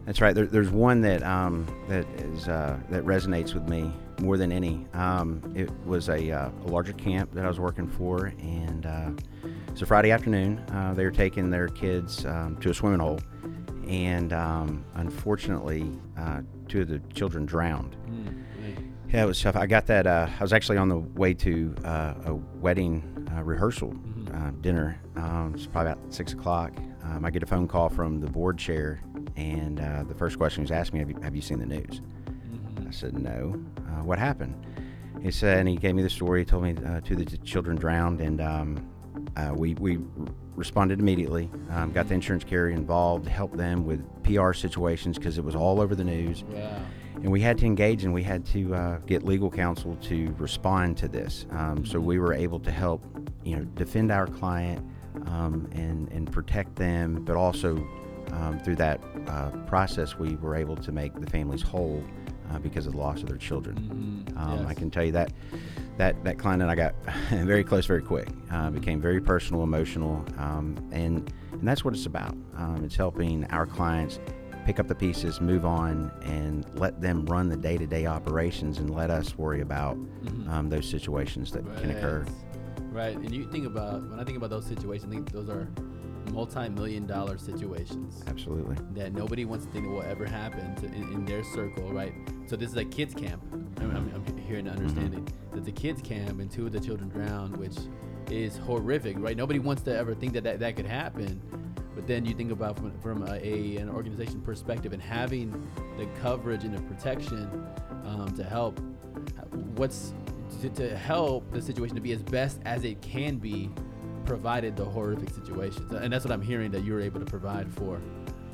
That's 0.05 0.21
right. 0.21 0.35
There, 0.35 0.47
there's 0.47 0.71
one 0.71 1.01
that 1.03 1.23
um, 1.23 1.67
that 1.89 2.07
is 2.21 2.49
uh, 2.49 2.79
that 2.91 3.05
resonates 3.05 3.55
with 3.55 3.69
me 3.69 3.93
more 4.21 4.37
than 4.37 4.53
any. 4.53 4.87
Um, 4.93 5.53
it 5.55 5.71
was 5.85 6.09
a, 6.09 6.31
uh, 6.31 6.51
a, 6.65 6.69
larger 6.69 6.93
camp 6.93 7.33
that 7.33 7.45
I 7.45 7.49
was 7.49 7.61
working 7.61 7.89
for, 7.89 8.27
and 8.39 8.87
uh, 8.87 9.11
a 9.81 9.87
Friday 9.87 10.11
afternoon. 10.11 10.59
Uh, 10.71 10.95
they 10.95 11.05
were 11.05 11.11
taking 11.11 11.51
their 11.51 11.69
kids 11.69 12.25
um, 12.25 12.57
to 12.61 12.71
a 12.71 12.75
swimming 12.75 13.01
hole, 13.01 13.21
and 13.89 14.33
um, 14.33 14.85
unfortunately, 14.95 15.91
uh, 16.19 16.41
two 16.69 16.83
of 16.83 16.89
the 16.89 16.99
children 17.15 17.47
drowned. 17.47 17.97
Mm. 18.09 18.45
Yeah, 19.13 19.23
it 19.23 19.27
was 19.27 19.41
tough. 19.41 19.55
I 19.55 19.67
got 19.67 19.87
that. 19.87 20.07
Uh, 20.07 20.29
I 20.39 20.43
was 20.43 20.53
actually 20.53 20.79
on 20.79 20.89
the 20.89 20.99
way 20.99 21.33
to 21.35 21.75
uh, 21.85 22.15
a 22.25 22.35
wedding 22.35 23.29
uh, 23.35 23.43
rehearsal 23.43 23.93
mm-hmm. 23.93 24.15
Uh, 24.37 24.51
dinner. 24.61 25.01
Um, 25.15 25.53
it's 25.55 25.67
probably 25.67 25.93
about 25.93 26.13
six 26.13 26.33
o'clock. 26.33 26.73
Um, 27.05 27.25
I 27.25 27.31
get 27.31 27.43
a 27.43 27.47
phone 27.47 27.69
call 27.69 27.89
from 27.89 28.21
the 28.21 28.27
board 28.27 28.59
chair, 28.59 29.01
and 29.37 29.81
uh, 29.81 30.03
the 30.03 30.15
first 30.15 30.37
question 30.37 30.63
was 30.63 30.71
asked 30.71 30.93
me, 30.93 30.99
"Have 30.99 31.09
you, 31.09 31.19
have 31.23 31.35
you 31.35 31.41
seen 31.41 31.59
the 31.59 31.67
news?" 31.67 32.03
I 32.87 32.91
said, 32.91 33.19
"No." 33.19 33.61
Uh, 33.79 34.05
what 34.05 34.19
happened? 34.19 34.55
He 35.23 35.31
said, 35.31 35.59
and 35.59 35.69
he 35.69 35.77
gave 35.77 35.95
me 35.95 36.03
the 36.03 36.11
story. 36.11 36.41
He 36.41 36.45
told 36.45 36.63
me 36.63 36.75
two 37.05 37.15
of 37.15 37.27
the 37.27 37.39
children 37.39 37.77
drowned, 37.77 38.21
and 38.21 38.41
um, 38.41 38.89
we 39.55 39.75
we 39.75 39.99
responded 40.55 41.01
immediately. 41.01 41.51
Um, 41.71 41.93
got 41.93 42.09
the 42.09 42.15
insurance 42.15 42.45
carrier 42.45 42.75
involved, 42.75 43.27
helped 43.27 43.57
them 43.57 43.85
with 43.85 44.01
PR 44.23 44.53
situations 44.53 45.19
because 45.19 45.39
it 45.39 45.45
was 45.45 45.55
all 45.55 45.81
over 45.81 45.95
the 45.95 46.05
news. 46.05 46.45
Wow 46.45 46.83
and 47.23 47.33
we 47.33 47.41
had 47.41 47.59
to 47.59 47.67
engage 47.67 48.05
and 48.05 48.13
we 48.13 48.23
had 48.23 48.45
to 48.47 48.75
uh, 48.75 48.99
get 48.99 49.23
legal 49.23 49.51
counsel 49.51 49.97
to 49.97 50.35
respond 50.39 50.97
to 50.99 51.09
this. 51.09 51.47
Um, 51.51 51.85
so 51.85 51.99
we 51.99 52.19
were 52.19 52.35
able 52.35 52.61
to 52.61 52.71
help, 52.71 53.05
you 53.45 53.57
know, 53.57 53.65
defend 53.75 54.13
our 54.13 54.27
client 54.27 54.87
um, 55.27 55.69
and 55.73 56.11
and 56.13 56.31
protect 56.31 56.77
them, 56.77 57.25
but 57.25 57.37
also 57.37 57.77
um, 58.33 58.59
through 58.63 58.77
that 58.77 59.01
uh, 59.29 59.51
process, 59.67 60.19
we 60.19 60.37
were 60.37 60.55
able 60.55 60.77
to 60.77 60.93
make 60.93 61.19
the 61.19 61.31
families 61.31 61.63
whole 61.63 62.05
uh, 62.51 62.59
because 62.59 62.87
of 62.87 62.93
the 62.93 62.99
loss 62.99 63.23
of 63.23 63.29
their 63.29 63.37
children. 63.37 64.25
Mm-hmm. 64.29 64.39
Um, 64.39 64.59
yes. 64.61 64.69
I 64.69 64.75
can 64.75 64.91
tell 64.91 65.05
you 65.05 65.13
that 65.13 65.33
that 65.99 66.23
that 66.25 66.39
client 66.39 66.63
and 66.63 66.71
I 66.71 66.75
got 66.75 66.95
very 67.31 67.65
close 67.65 67.87
very 67.87 68.03
quick. 68.03 68.29
Uh, 68.51 68.71
became 68.71 69.01
very 69.01 69.21
personal, 69.21 69.63
emotional, 69.63 70.25
um, 70.39 70.77
and 70.93 71.33
and 71.53 71.67
that's 71.67 71.85
what 71.85 71.95
it's 71.95 72.07
about. 72.07 72.37
Um, 72.57 72.83
it's 72.85 72.97
helping 72.97 73.45
our 73.47 73.67
clients 73.67 74.21
pick 74.67 74.81
up 74.81 74.89
the 74.89 74.95
pieces, 74.95 75.41
move 75.41 75.65
on, 75.65 76.11
and 76.23 76.67
let 76.79 77.01
them 77.01 77.25
run 77.27 77.49
the 77.49 77.57
day 77.57 77.79
to 77.79 77.87
day 77.87 78.07
operations 78.07 78.79
and 78.79 78.91
let 78.91 79.11
us 79.11 79.39
worry 79.39 79.61
about 79.61 79.97
mm-hmm. 79.97 80.51
um, 80.51 80.69
those 80.69 80.89
situations 80.89 81.53
that 81.53 81.63
right. 81.63 81.79
can 81.79 81.91
occur. 81.93 82.27
Right. 82.91 83.17
And 83.17 83.33
you 83.33 83.45
think 83.51 83.67
about, 83.67 84.03
when 84.11 84.19
I 84.19 84.25
think 84.25 84.37
about 84.37 84.51
those 84.51 84.67
situations, 84.67 85.13
I 85.13 85.15
think 85.15 85.31
those 85.31 85.49
are 85.49 85.69
multi 86.33 86.69
million 86.69 87.07
dollar 87.07 87.39
situations. 87.39 88.23
Absolutely. 88.27 88.77
That 88.95 89.13
nobody 89.13 89.45
wants 89.45 89.67
to 89.67 89.73
think 89.73 89.87
will 89.87 90.03
ever 90.03 90.27
happen 90.27 90.75
to, 90.77 90.87
in, 90.87 91.13
in, 91.13 91.25
their 91.25 91.45
circle, 91.45 91.93
right? 91.93 92.13
So 92.47 92.57
this 92.57 92.71
is 92.71 92.77
a 92.77 92.85
kids 92.85 93.15
camp. 93.15 93.43
I'm, 93.53 93.91
I'm, 93.97 94.13
I'm 94.15 94.39
hearing 94.39 94.67
the 94.67 94.73
understanding 94.73 95.25
mm-hmm. 95.25 95.55
that 95.57 95.65
the 95.65 95.73
kids 95.73 96.03
camp 96.03 96.41
and 96.41 96.51
two 96.51 96.67
of 96.67 96.73
the 96.73 96.81
children 96.81 97.09
drowned, 97.09 97.57
which 97.57 97.77
is 98.31 98.57
horrific, 98.57 99.17
right? 99.19 99.37
Nobody 99.37 99.59
wants 99.59 99.83
to 99.83 99.97
ever 99.97 100.15
think 100.15 100.33
that 100.35 100.45
that, 100.45 100.61
that 100.61 100.77
could 100.77 100.87
happen. 100.87 101.41
But 101.95 102.07
then 102.07 102.27
you 102.27 102.35
think 102.35 102.53
about 102.53 102.77
from, 102.77 102.99
from 103.01 103.23
a, 103.23 103.35
a, 103.43 103.77
an 103.77 103.89
organization 103.89 104.41
perspective 104.43 104.93
and 104.93 105.01
having 105.01 105.51
the 105.97 106.07
coverage 106.21 106.65
and 106.65 106.77
the 106.77 106.83
protection 106.83 107.67
um, 108.05 108.33
to 108.37 108.45
help 108.45 108.79
what's 109.77 110.13
to, 110.61 110.69
to, 110.71 110.97
help 110.97 111.51
the 111.53 111.61
situation 111.61 111.95
to 111.95 112.01
be 112.01 112.13
as 112.13 112.23
best 112.23 112.61
as 112.65 112.85
it 112.85 113.01
can 113.03 113.37
be 113.37 113.71
provided 114.27 114.77
the 114.77 114.85
horrific 114.85 115.31
situations 115.31 115.93
and 115.93 116.13
that's 116.13 116.25
what 116.25 116.33
i'm 116.33 116.43
hearing 116.43 116.71
that 116.71 116.85
you're 116.85 117.01
able 117.01 117.21
to 117.21 117.27
provide 117.27 117.73
for 117.73 118.01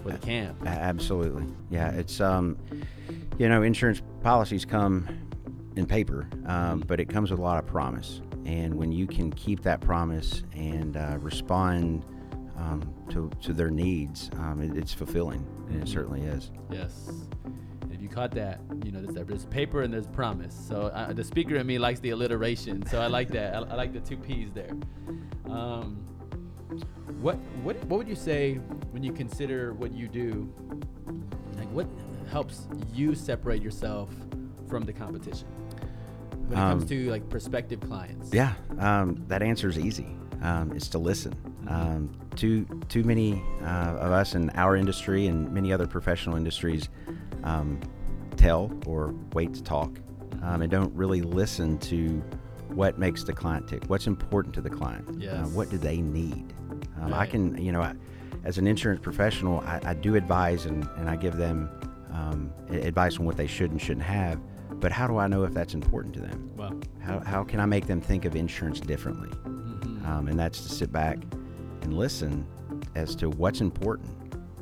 for 0.02 0.10
the 0.10 0.18
camp 0.18 0.56
absolutely 0.66 1.46
yeah 1.70 1.90
it's 1.90 2.20
um 2.20 2.56
you 3.38 3.48
know 3.48 3.62
insurance 3.62 4.02
policies 4.22 4.64
come 4.64 5.08
in 5.76 5.86
paper 5.86 6.28
um, 6.46 6.80
but 6.86 7.00
it 7.00 7.08
comes 7.08 7.30
with 7.30 7.40
a 7.40 7.42
lot 7.42 7.58
of 7.58 7.66
promise 7.66 8.20
and 8.44 8.74
when 8.74 8.92
you 8.92 9.06
can 9.06 9.32
keep 9.32 9.62
that 9.62 9.80
promise 9.80 10.42
and 10.54 10.96
uh, 10.96 11.16
respond 11.20 12.04
um, 12.56 12.82
to, 13.10 13.30
to 13.42 13.52
their 13.52 13.70
needs, 13.70 14.30
um, 14.38 14.60
it, 14.60 14.76
it's 14.76 14.92
fulfilling, 14.92 15.44
and 15.68 15.82
it 15.82 15.88
certainly 15.88 16.22
is. 16.22 16.50
Yes. 16.70 17.10
Caught 18.12 18.32
that, 18.32 18.60
you 18.84 18.92
know, 18.92 19.00
there's, 19.00 19.26
there's 19.26 19.44
paper 19.46 19.82
and 19.82 19.92
there's 19.92 20.06
promise. 20.06 20.54
So 20.54 20.82
uh, 20.82 21.14
the 21.14 21.24
speaker 21.24 21.56
in 21.56 21.66
me 21.66 21.78
likes 21.78 21.98
the 22.00 22.10
alliteration. 22.10 22.84
So 22.86 23.00
I 23.00 23.06
like 23.06 23.28
that. 23.30 23.54
I, 23.54 23.58
I 23.60 23.74
like 23.74 23.94
the 23.94 24.00
two 24.00 24.18
P's 24.18 24.50
there. 24.52 24.72
Um, 25.48 26.06
what 27.20 27.36
what 27.62 27.76
what 27.84 27.98
would 27.98 28.08
you 28.08 28.14
say 28.14 28.54
when 28.90 29.02
you 29.02 29.12
consider 29.12 29.72
what 29.72 29.92
you 29.92 30.08
do? 30.08 30.52
Like 31.56 31.68
what 31.70 31.86
helps 32.30 32.68
you 32.92 33.14
separate 33.14 33.62
yourself 33.62 34.10
from 34.68 34.84
the 34.84 34.92
competition 34.92 35.48
when 36.48 36.58
it 36.58 36.62
um, 36.62 36.78
comes 36.78 36.84
to 36.90 37.10
like 37.10 37.28
prospective 37.30 37.80
clients? 37.80 38.32
Yeah, 38.32 38.52
um, 38.78 39.24
that 39.28 39.42
answer 39.42 39.68
is 39.68 39.78
easy. 39.78 40.16
Um, 40.42 40.72
it's 40.72 40.88
to 40.88 40.98
listen. 40.98 41.34
Um, 41.68 42.10
too 42.36 42.66
too 42.88 43.04
many 43.04 43.42
uh, 43.62 43.96
of 43.96 44.12
us 44.12 44.34
in 44.34 44.50
our 44.50 44.76
industry 44.76 45.28
and 45.28 45.50
many 45.52 45.72
other 45.72 45.86
professional 45.86 46.36
industries 46.36 46.88
um, 47.44 47.80
tell 48.42 48.72
or 48.86 49.14
wait 49.34 49.54
to 49.54 49.62
talk 49.62 50.00
um, 50.42 50.62
and 50.62 50.70
don't 50.70 50.92
really 50.94 51.22
listen 51.22 51.78
to 51.78 52.20
what 52.70 52.98
makes 52.98 53.22
the 53.22 53.32
client 53.32 53.68
tick, 53.68 53.84
what's 53.86 54.08
important 54.08 54.52
to 54.52 54.60
the 54.60 54.70
client, 54.70 55.08
uh, 55.08 55.12
yes. 55.16 55.34
uh, 55.34 55.48
what 55.50 55.70
do 55.70 55.78
they 55.78 55.98
need. 55.98 56.52
Um, 57.00 57.12
right. 57.12 57.20
I 57.20 57.26
can, 57.26 57.56
you 57.62 57.70
know, 57.70 57.80
I, 57.80 57.94
as 58.42 58.58
an 58.58 58.66
insurance 58.66 59.00
professional, 59.00 59.60
I, 59.60 59.80
I, 59.84 59.94
do 59.94 60.16
advise 60.16 60.66
and, 60.66 60.88
and 60.96 61.08
I 61.08 61.14
give 61.14 61.36
them 61.36 61.70
um, 62.12 62.52
advice 62.70 63.16
on 63.18 63.26
what 63.26 63.36
they 63.36 63.46
should 63.46 63.70
and 63.70 63.80
shouldn't 63.80 64.06
have. 64.06 64.40
But 64.80 64.90
how 64.90 65.06
do 65.06 65.18
I 65.18 65.28
know 65.28 65.44
if 65.44 65.54
that's 65.54 65.74
important 65.74 66.12
to 66.14 66.20
them? 66.20 66.50
Well, 66.56 66.80
how, 67.00 67.20
how 67.20 67.44
can 67.44 67.60
I 67.60 67.66
make 67.66 67.86
them 67.86 68.00
think 68.00 68.24
of 68.24 68.34
insurance 68.34 68.80
differently? 68.80 69.28
Mm-hmm. 69.28 70.06
Um, 70.06 70.26
and 70.26 70.36
that's 70.36 70.62
to 70.62 70.68
sit 70.68 70.90
back 70.90 71.18
and 71.82 71.96
listen 71.96 72.44
as 72.96 73.14
to 73.16 73.30
what's 73.30 73.60
important. 73.60 74.10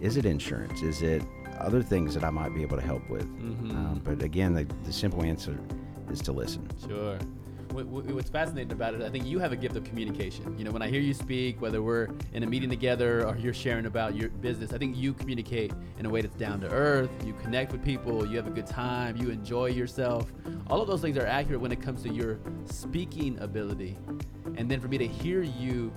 Is 0.02 0.18
it 0.18 0.26
insurance? 0.26 0.82
Is 0.82 1.00
it 1.00 1.22
other 1.60 1.82
things 1.82 2.14
that 2.14 2.24
I 2.24 2.30
might 2.30 2.54
be 2.54 2.62
able 2.62 2.76
to 2.76 2.82
help 2.82 3.08
with. 3.10 3.26
Mhm. 3.40 3.70
Um, 3.74 4.00
but 4.04 4.22
again, 4.22 4.54
the, 4.54 4.66
the 4.84 4.92
simple 4.92 5.22
answer 5.22 5.58
is 6.10 6.20
to 6.22 6.32
listen. 6.32 6.66
Sure. 6.86 7.18
What, 7.72 7.86
what- 7.86 8.04
what's 8.06 8.28
fascinating 8.30 8.72
about 8.72 8.94
it, 8.94 9.02
I 9.02 9.10
think 9.10 9.24
you 9.26 9.38
have 9.38 9.52
a 9.52 9.56
gift 9.56 9.76
of 9.76 9.84
communication. 9.84 10.58
You 10.58 10.64
know, 10.64 10.72
when 10.72 10.82
I 10.82 10.88
hear 10.88 11.00
you 11.00 11.14
speak, 11.14 11.60
whether 11.62 11.80
we're 11.82 12.08
in 12.32 12.42
a 12.42 12.46
meeting 12.46 12.68
together 12.68 13.24
or 13.24 13.36
you're 13.36 13.54
sharing 13.54 13.86
about 13.86 14.16
your 14.16 14.28
business, 14.28 14.72
I 14.72 14.78
think 14.78 14.96
you 14.96 15.12
communicate 15.14 15.72
in 15.98 16.04
a 16.04 16.10
way 16.10 16.20
that's 16.20 16.34
down 16.34 16.60
to 16.62 16.68
earth. 16.68 17.10
You 17.24 17.32
connect 17.34 17.70
with 17.70 17.84
people, 17.84 18.26
you 18.26 18.36
have 18.38 18.48
a 18.48 18.50
good 18.50 18.66
time, 18.66 19.16
you 19.16 19.30
enjoy 19.30 19.66
yourself. 19.66 20.32
All 20.68 20.80
of 20.82 20.88
those 20.88 21.00
things 21.00 21.16
are 21.16 21.26
accurate 21.26 21.60
when 21.60 21.70
it 21.70 21.80
comes 21.80 22.02
to 22.02 22.08
your 22.12 22.40
speaking 22.64 23.38
ability. 23.38 23.96
And 24.56 24.68
then 24.68 24.80
for 24.80 24.88
me 24.88 24.98
to 24.98 25.06
hear 25.06 25.42
you 25.42 25.92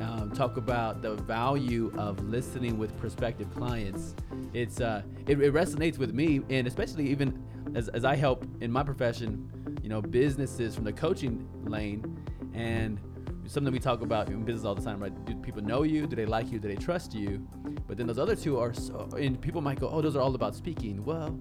um, 0.00 0.30
talk 0.32 0.56
about 0.56 1.02
the 1.02 1.14
value 1.14 1.92
of 1.96 2.22
listening 2.24 2.78
with 2.78 2.96
prospective 2.98 3.52
clients, 3.54 4.14
it's 4.54 4.80
uh, 4.80 5.02
it, 5.26 5.40
it 5.40 5.52
resonates 5.52 5.98
with 5.98 6.12
me, 6.12 6.40
and 6.50 6.66
especially 6.66 7.08
even 7.08 7.42
as, 7.74 7.88
as 7.88 8.04
I 8.04 8.16
help 8.16 8.46
in 8.60 8.70
my 8.70 8.82
profession, 8.82 9.78
you 9.82 9.88
know, 9.88 10.00
businesses 10.00 10.74
from 10.74 10.84
the 10.84 10.92
coaching 10.92 11.48
lane, 11.64 12.18
and 12.54 13.00
something 13.46 13.72
we 13.72 13.78
talk 13.78 14.02
about 14.02 14.28
in 14.28 14.44
business 14.44 14.64
all 14.64 14.74
the 14.74 14.82
time, 14.82 15.00
right? 15.00 15.24
Do 15.24 15.34
people 15.36 15.62
know 15.62 15.82
you? 15.82 16.06
Do 16.06 16.14
they 16.16 16.26
like 16.26 16.52
you? 16.52 16.58
Do 16.58 16.68
they 16.68 16.76
trust 16.76 17.14
you? 17.14 17.46
But 17.86 17.96
then 17.96 18.06
those 18.06 18.18
other 18.18 18.36
two 18.36 18.58
are 18.58 18.74
so, 18.74 19.08
and 19.18 19.40
people 19.40 19.62
might 19.62 19.80
go, 19.80 19.88
oh, 19.88 20.02
those 20.02 20.16
are 20.16 20.20
all 20.20 20.34
about 20.34 20.54
speaking. 20.54 21.04
Well, 21.04 21.38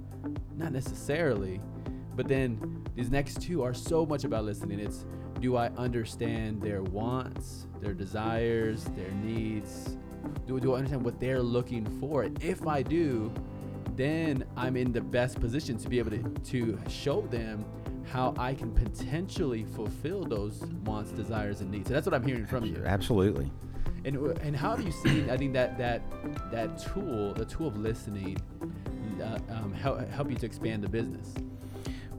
not 0.55 0.71
necessarily. 0.71 1.59
But 2.15 2.27
then 2.27 2.83
these 2.95 3.11
next 3.11 3.41
two 3.41 3.61
are 3.61 3.73
so 3.73 4.05
much 4.05 4.23
about 4.23 4.45
listening. 4.45 4.79
It's 4.79 5.05
do 5.39 5.55
I 5.55 5.67
understand 5.77 6.61
their 6.61 6.81
wants, 6.83 7.67
their 7.81 7.93
desires, 7.93 8.85
their 8.95 9.11
needs? 9.11 9.97
Do, 10.45 10.59
do 10.59 10.73
I 10.73 10.77
understand 10.77 11.03
what 11.03 11.19
they're 11.19 11.41
looking 11.41 11.85
for? 11.99 12.27
If 12.41 12.67
I 12.67 12.81
do, 12.81 13.31
then 13.95 14.43
I'm 14.55 14.75
in 14.77 14.91
the 14.91 15.01
best 15.01 15.39
position 15.39 15.77
to 15.77 15.89
be 15.89 15.99
able 15.99 16.11
to, 16.11 16.23
to 16.23 16.79
show 16.89 17.21
them 17.21 17.65
how 18.11 18.33
I 18.37 18.53
can 18.53 18.71
potentially 18.71 19.65
fulfill 19.65 20.23
those 20.23 20.61
wants, 20.85 21.11
desires, 21.11 21.61
and 21.61 21.69
needs. 21.69 21.87
So 21.87 21.93
that's 21.93 22.05
what 22.05 22.13
I'm 22.13 22.25
hearing 22.25 22.45
from 22.45 22.65
you. 22.65 22.81
Absolutely. 22.85 23.51
And 24.05 24.15
and 24.37 24.55
how 24.55 24.75
have 24.75 24.85
you 24.85 24.91
seen? 24.91 25.29
I 25.29 25.35
think 25.35 25.53
that 25.53 25.77
that 25.77 26.01
that 26.51 26.77
tool, 26.77 27.33
the 27.33 27.43
tool 27.43 27.67
of 27.67 27.77
listening, 27.77 28.37
uh, 29.21 29.39
um, 29.49 29.73
help 29.73 30.07
help 30.09 30.29
you 30.29 30.37
to 30.37 30.45
expand 30.45 30.83
the 30.83 30.87
business. 30.87 31.33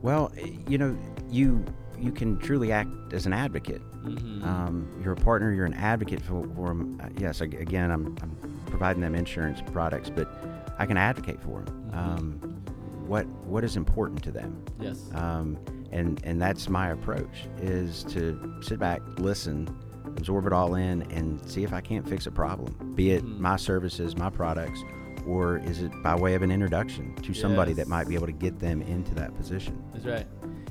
Well, 0.03 0.31
you 0.69 0.77
know, 0.77 0.99
you 1.31 1.65
you 2.01 2.13
can 2.13 2.39
truly 2.39 2.73
act 2.73 2.91
as 3.13 3.27
an 3.27 3.33
advocate. 3.33 3.83
Mm-hmm. 4.05 4.45
Um, 4.45 4.89
you're 5.03 5.13
a 5.13 5.17
partner. 5.17 5.53
You're 5.53 5.67
an 5.67 5.75
advocate 5.75 6.23
for, 6.23 6.43
for 6.55 6.69
them. 6.69 7.01
Uh, 7.03 7.09
yes, 7.19 7.41
again, 7.41 7.91
I'm, 7.91 8.17
I'm 8.23 8.61
providing 8.67 9.03
them 9.03 9.15
insurance 9.15 9.61
products, 9.73 10.11
but 10.11 10.33
I 10.79 10.87
can 10.87 10.97
advocate 10.97 11.41
for 11.43 11.63
them. 11.63 11.91
Mhm. 11.93 11.97
Um, 11.97 12.63
what 13.07 13.27
what 13.47 13.65
is 13.65 13.77
important 13.77 14.23
to 14.25 14.31
them? 14.31 14.63
yes. 14.79 15.11
Um, 15.15 15.59
and 15.91 16.21
and 16.25 16.41
that's 16.41 16.69
my 16.69 16.91
approach 16.91 17.47
is 17.63 18.05
to 18.05 18.59
sit 18.61 18.79
back, 18.79 19.01
listen, 19.19 19.67
absorb 20.05 20.47
it 20.47 20.53
all 20.53 20.75
in, 20.75 21.03
and 21.11 21.41
see 21.51 21.65
if 21.65 21.73
I 21.73 21.81
can't 21.81 22.07
fix 22.07 22.27
a 22.27 22.31
problem. 22.31 22.93
Be 22.95 23.13
it 23.13 23.25
Mhm. 23.25 23.39
my 23.41 23.57
services, 23.57 24.15
my 24.17 24.29
products, 24.29 24.81
or 25.27 25.57
is 25.59 25.81
it 25.83 25.91
by 26.03 26.15
way 26.15 26.35
of 26.35 26.43
an 26.43 26.51
introduction 26.53 27.15
to 27.17 27.33
somebody 27.33 27.73
that 27.73 27.89
might 27.89 28.07
be 28.07 28.15
able 28.15 28.27
to 28.27 28.33
get 28.33 28.59
them 28.59 28.83
into 28.83 29.15
that 29.15 29.35
position? 29.37 29.83
That's 29.95 30.05
right. 30.05 30.27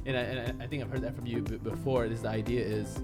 And 0.08 0.16
I, 0.16 0.22
and 0.22 0.64
I 0.64 0.68
think 0.68 0.82
I've 0.82 0.90
heard 0.90 1.02
that 1.02 1.16
from 1.16 1.26
you 1.26 1.42
b- 1.42 1.58
before. 1.58 2.08
This 2.08 2.24
idea 2.24 2.62
is 2.62 3.02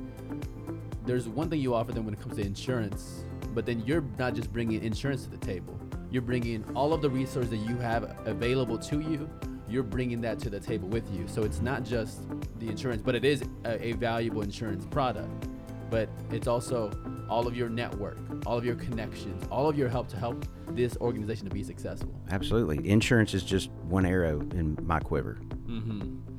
there's 1.06 1.28
one 1.28 1.50
thing 1.50 1.60
you 1.60 1.76
offer 1.76 1.92
them 1.92 2.06
when 2.06 2.14
it 2.14 2.22
comes 2.22 2.38
to 2.38 2.42
insurance, 2.46 3.26
but 3.54 3.66
then 3.66 3.82
you're 3.86 4.06
not 4.18 4.34
just 4.36 4.54
bringing 4.54 4.82
insurance 4.82 5.26
to 5.26 5.30
the 5.30 5.38
table. 5.38 5.78
You're 6.10 6.22
bringing 6.22 6.64
all 6.76 6.94
of 6.94 7.02
the 7.02 7.10
resources 7.10 7.52
that 7.52 7.58
you 7.58 7.76
have 7.78 8.16
available 8.26 8.78
to 8.80 9.02
you. 9.02 9.30
You're 9.68 9.84
bringing 9.84 10.22
that 10.22 10.40
to 10.40 10.50
the 10.50 10.62
table 10.62 10.88
with 10.88 11.12
you. 11.14 11.28
So 11.28 11.44
it's 11.44 11.60
not 11.60 11.84
just 11.84 12.22
the 12.60 12.70
insurance, 12.70 13.02
but 13.02 13.16
it 13.16 13.26
is 13.26 13.44
a, 13.66 13.88
a 13.88 13.92
valuable 13.94 14.42
insurance 14.42 14.86
product. 14.86 15.50
But 15.90 16.08
it's 16.32 16.48
also 16.48 16.90
all 17.30 17.48
of 17.48 17.58
your 17.58 17.68
network, 17.70 18.18
all 18.46 18.58
of 18.58 18.64
your 18.64 18.76
connections, 18.76 19.44
all 19.52 19.68
of 19.68 19.78
your 19.78 19.90
help 19.90 20.08
to 20.10 20.18
help 20.18 20.46
this 20.70 20.96
organization 20.98 21.50
to 21.50 21.54
be 21.54 21.64
successful. 21.64 22.14
Absolutely. 22.32 22.88
Insurance 22.90 23.34
is 23.34 23.44
just 23.44 23.70
one 23.90 24.06
arrow 24.06 24.40
in 24.54 24.78
my 24.84 25.00
quiver. 25.00 25.38
Mm-hmm. 25.68 26.33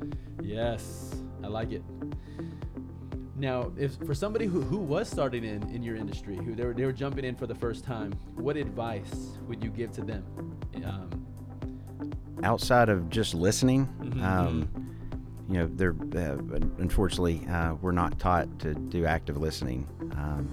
Yes, 0.45 1.15
I 1.43 1.47
like 1.49 1.73
it. 1.73 1.83
Now, 3.37 3.73
if 3.77 3.97
for 4.07 4.15
somebody 4.15 4.47
who, 4.47 4.61
who 4.61 4.77
was 4.77 5.09
starting 5.09 5.43
in, 5.45 5.69
in 5.71 5.83
your 5.83 5.97
industry, 5.97 6.37
who 6.37 6.55
they 6.55 6.65
were, 6.65 6.75
they 6.75 6.85
were 6.85 6.93
jumping 6.93 7.25
in 7.25 7.35
for 7.35 7.47
the 7.47 7.55
first 7.55 7.85
time, 7.85 8.13
what 8.37 8.57
advice 8.57 9.39
would 9.49 9.63
you 9.65 9.71
give 9.71 9.91
to 9.93 10.03
them? 10.03 10.25
Um, 10.85 11.11
Outside 12.43 12.89
of 12.91 13.09
just 13.09 13.35
listening, 13.35 13.89
Mhm. 14.03 14.23
um, 14.23 14.69
you 15.49 15.55
know, 15.59 15.71
they're 15.75 15.95
uh, 16.17 16.37
unfortunately 16.79 17.47
uh, 17.49 17.75
we're 17.81 17.93
not 17.93 18.19
taught 18.19 18.59
to 18.61 18.75
do 18.75 19.05
active 19.07 19.37
listening 19.39 19.87
um, 20.13 20.49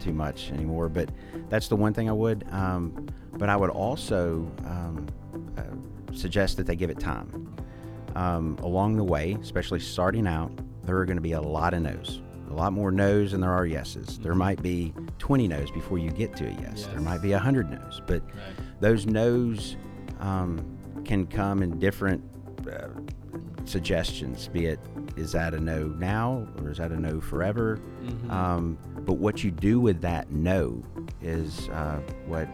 too 0.00 0.12
much 0.12 0.50
anymore. 0.52 0.88
But 0.88 1.10
that's 1.48 1.68
the 1.68 1.76
one 1.76 1.92
thing 1.94 2.08
I 2.08 2.12
would. 2.12 2.44
Um, 2.50 3.06
but 3.38 3.48
I 3.48 3.56
would 3.56 3.70
also 3.70 4.50
um, 4.64 5.06
uh, 5.56 6.14
suggest 6.14 6.56
that 6.58 6.66
they 6.66 6.76
give 6.76 6.90
it 6.90 6.98
time. 7.00 7.49
Um, 8.20 8.58
along 8.62 8.96
the 8.96 9.04
way, 9.04 9.36
especially 9.40 9.80
starting 9.80 10.26
out, 10.26 10.52
there 10.84 10.98
are 10.98 11.06
going 11.06 11.16
to 11.16 11.22
be 11.22 11.32
a 11.32 11.40
lot 11.40 11.72
of 11.72 11.80
no's. 11.80 12.20
A 12.50 12.52
lot 12.52 12.72
more 12.74 12.90
no's 12.90 13.30
than 13.32 13.40
there 13.40 13.52
are 13.52 13.64
yeses. 13.64 14.18
There 14.18 14.34
Mhm. 14.34 14.38
might 14.38 14.62
be 14.62 14.92
20 15.18 15.48
no's 15.48 15.70
before 15.70 15.96
you 15.98 16.10
get 16.10 16.36
to 16.36 16.46
a 16.46 16.50
yes. 16.50 16.86
There 16.86 17.00
might 17.00 17.22
be 17.22 17.32
100 17.32 17.70
no's. 17.70 18.02
But 18.06 18.22
right. 18.24 18.80
those 18.80 19.06
no's 19.06 19.76
um, 20.20 20.60
can 21.04 21.26
come 21.26 21.62
in 21.62 21.78
different 21.78 22.22
uh, 22.70 22.88
suggestions 23.64 24.48
be 24.48 24.66
it 24.66 24.78
is 25.16 25.32
that 25.32 25.54
a 25.54 25.60
no 25.60 25.84
now 25.98 26.46
or 26.60 26.70
is 26.70 26.76
that 26.78 26.90
a 26.90 26.96
no 27.00 27.20
forever 27.20 27.78
Mhm. 28.04 28.30
um, 28.30 28.78
but 29.06 29.14
what 29.14 29.42
you 29.44 29.50
do 29.50 29.80
with 29.80 30.00
that 30.02 30.30
no 30.30 30.82
is 31.22 31.68
uh, 31.70 32.00
what 32.26 32.48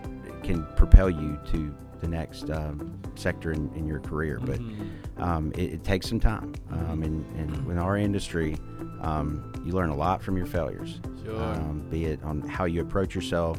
can 0.45 0.65
propel 0.77 1.09
you 1.11 1.39
to 1.53 1.75
the 2.01 2.09
next 2.09 2.51
um, 2.51 2.99
sector 3.15 3.53
in, 3.53 3.71
in 3.75 3.87
your 3.87 4.01
career 4.01 4.39
but 4.43 4.59
Mhm. 4.61 4.89
um, 5.21 5.53
it, 5.55 5.73
it 5.75 5.85
takes 5.85 6.09
some 6.09 6.21
time 6.21 6.53
um, 6.71 7.03
and, 7.03 7.25
and 7.37 7.71
in 7.71 7.79
our 7.79 7.97
industry 7.97 8.57
um, 9.03 9.53
you 9.65 9.73
learn 9.73 9.91
a 9.91 9.97
lot 9.97 10.23
from 10.23 10.37
your 10.37 10.47
failures 10.47 11.01
Sure. 11.25 11.41
um, 11.43 11.87
be 11.91 12.05
it 12.07 12.23
on 12.23 12.41
how 12.43 12.65
you 12.67 12.81
approach 12.83 13.15
yourself 13.15 13.59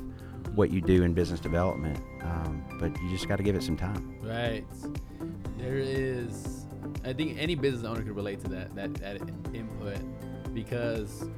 what 0.56 0.72
you 0.72 0.82
do 0.82 1.04
in 1.04 1.14
business 1.14 1.40
development 1.40 2.00
um, 2.24 2.64
but 2.80 2.90
you 3.02 3.10
just 3.10 3.28
got 3.28 3.38
to 3.38 3.44
give 3.44 3.56
it 3.56 3.64
some 3.64 3.78
time 3.78 4.14
Right. 4.24 4.66
There 5.58 5.78
is. 5.78 6.66
I 7.06 7.14
think 7.14 7.38
any 7.40 7.56
business 7.56 7.84
owner 7.86 8.02
could 8.02 8.16
relate 8.16 8.42
to 8.42 8.48
that 8.50 8.76
that, 8.76 8.94
that 8.96 9.22
input 9.54 9.98
because 10.54 11.30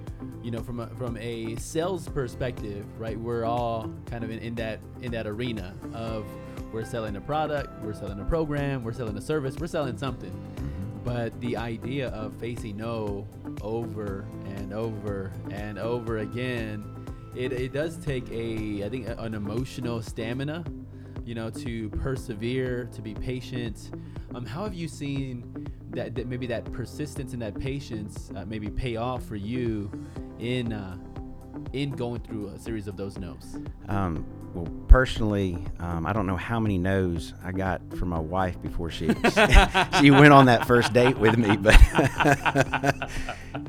you 0.43 0.51
know 0.51 0.61
from 0.61 0.79
a, 0.79 0.87
from 0.95 1.15
a 1.17 1.55
sales 1.57 2.07
perspective, 2.09 2.85
right? 2.99 3.17
We're 3.19 3.45
all 3.45 3.89
kind 4.07 4.23
of 4.23 4.31
in, 4.31 4.39
in 4.39 4.55
that 4.55 4.79
in 5.01 5.11
that 5.11 5.27
arena 5.27 5.75
of 5.93 6.25
we're 6.71 6.85
selling 6.85 7.15
a 7.15 7.21
product, 7.21 7.81
we're 7.83 7.93
selling 7.93 8.19
a 8.19 8.25
program, 8.25 8.83
we're 8.83 8.93
selling 8.93 9.17
a 9.17 9.21
service, 9.21 9.55
we're 9.59 9.67
selling 9.67 9.97
something. 9.97 10.33
But 11.03 11.39
the 11.41 11.57
idea 11.57 12.09
of 12.09 12.35
facing 12.35 12.77
no 12.77 13.27
over 13.61 14.27
and 14.45 14.73
over 14.73 15.31
and 15.49 15.79
over 15.79 16.19
again, 16.19 16.83
it, 17.35 17.53
it 17.53 17.73
does 17.73 17.97
take 17.97 18.29
a 18.31 18.83
I 18.85 18.89
think 18.89 19.07
an 19.07 19.33
emotional 19.33 20.01
stamina, 20.01 20.63
you 21.25 21.35
know, 21.35 21.49
to 21.49 21.89
persevere, 21.89 22.89
to 22.93 23.01
be 23.01 23.13
patient. 23.13 23.91
Um, 24.35 24.45
how 24.45 24.63
have 24.63 24.73
you 24.73 24.87
seen 24.87 25.67
that, 25.91 26.13
that 26.15 26.27
maybe 26.27 26.45
that 26.47 26.71
persistence 26.71 27.33
and 27.33 27.41
that 27.41 27.59
patience 27.59 28.31
uh, 28.35 28.45
maybe 28.45 28.69
pay 28.69 28.95
off 28.95 29.23
for 29.23 29.35
you 29.35 29.91
in 30.37 30.73
uh, 30.73 30.97
in 31.73 31.91
going 31.91 32.21
through 32.21 32.49
a 32.49 32.59
series 32.59 32.87
of 32.87 32.97
those 32.97 33.17
no's? 33.17 33.57
Um, 33.87 34.25
well, 34.53 34.67
personally, 34.87 35.57
um, 35.79 36.05
I 36.05 36.13
don't 36.13 36.25
know 36.25 36.35
how 36.35 36.59
many 36.59 36.77
no's 36.77 37.33
I 37.43 37.51
got 37.51 37.81
from 37.97 38.09
my 38.09 38.19
wife 38.19 38.61
before 38.61 38.89
she 38.89 39.07
she 39.99 40.11
went 40.11 40.33
on 40.33 40.45
that 40.47 40.65
first 40.65 40.93
date 40.93 41.17
with 41.17 41.37
me, 41.37 41.55
but 41.55 41.79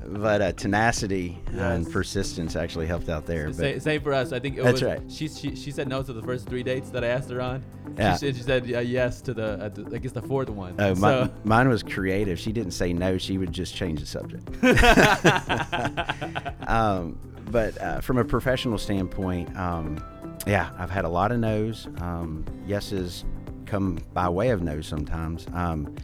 but 0.07 0.43
uh, 0.43 0.53
tenacity 0.53 1.39
and 1.53 1.91
persistence 1.91 2.57
actually 2.57 2.87
helped 2.87 3.09
out 3.09 3.27
there. 3.27 3.53
Same, 3.53 3.81
same 3.81 4.01
for 4.01 4.15
us. 4.15 4.33
I 4.33 4.41
think 4.41 4.57
it 4.57 4.63
That's 4.63 4.81
was, 4.81 4.83
right. 4.83 5.03
She, 5.11 5.29
she 5.29 5.55
she 5.55 5.71
said 5.71 5.89
no 5.89 6.03
to 6.03 6.13
the 6.13 6.23
first 6.23 6.49
three 6.49 6.63
dates 6.63 6.91
that 6.91 7.05
I 7.05 7.09
asked 7.09 7.31
her 7.31 7.41
on. 7.41 7.63
Yeah. 7.99 8.15
She 8.15 8.19
said 8.19 8.37
she 8.37 8.43
said 8.43 8.75
uh, 8.75 8.81
yes 8.81 9.21
to 9.23 9.35
the, 9.35 9.65
uh, 9.65 9.95
I 9.95 9.99
guess 9.99 10.13
the 10.13 10.23
fourth 10.23 10.49
one. 10.49 10.77
oh, 10.79 10.95
my, 10.95 11.25
so, 11.25 11.31
mine 11.45 11.69
was 11.69 11.83
creative. 11.83 12.39
She 12.39 12.53
didn't 12.53 12.73
say 12.73 12.93
no; 12.93 13.19
she 13.19 13.37
would 13.37 13.53
just 13.53 13.75
change 13.75 14.01
the 14.01 14.07
subject. 14.07 14.49
um, 16.69 17.19
but 17.51 17.81
uh, 17.81 18.01
from 18.01 18.19
a 18.19 18.25
professional 18.25 18.79
standpoint, 18.79 19.55
um, 19.57 20.03
yeah, 20.47 20.70
I've 20.78 20.90
had 20.90 21.04
a 21.04 21.09
lot 21.09 21.32
of 21.32 21.38
no's. 21.38 21.87
Um, 21.99 22.44
yeses 22.66 23.25
come 23.66 23.99
by 24.12 24.28
way 24.28 24.50
of 24.50 24.62
no's 24.62 24.87
sometimes. 24.87 25.47
Um, 25.52 25.94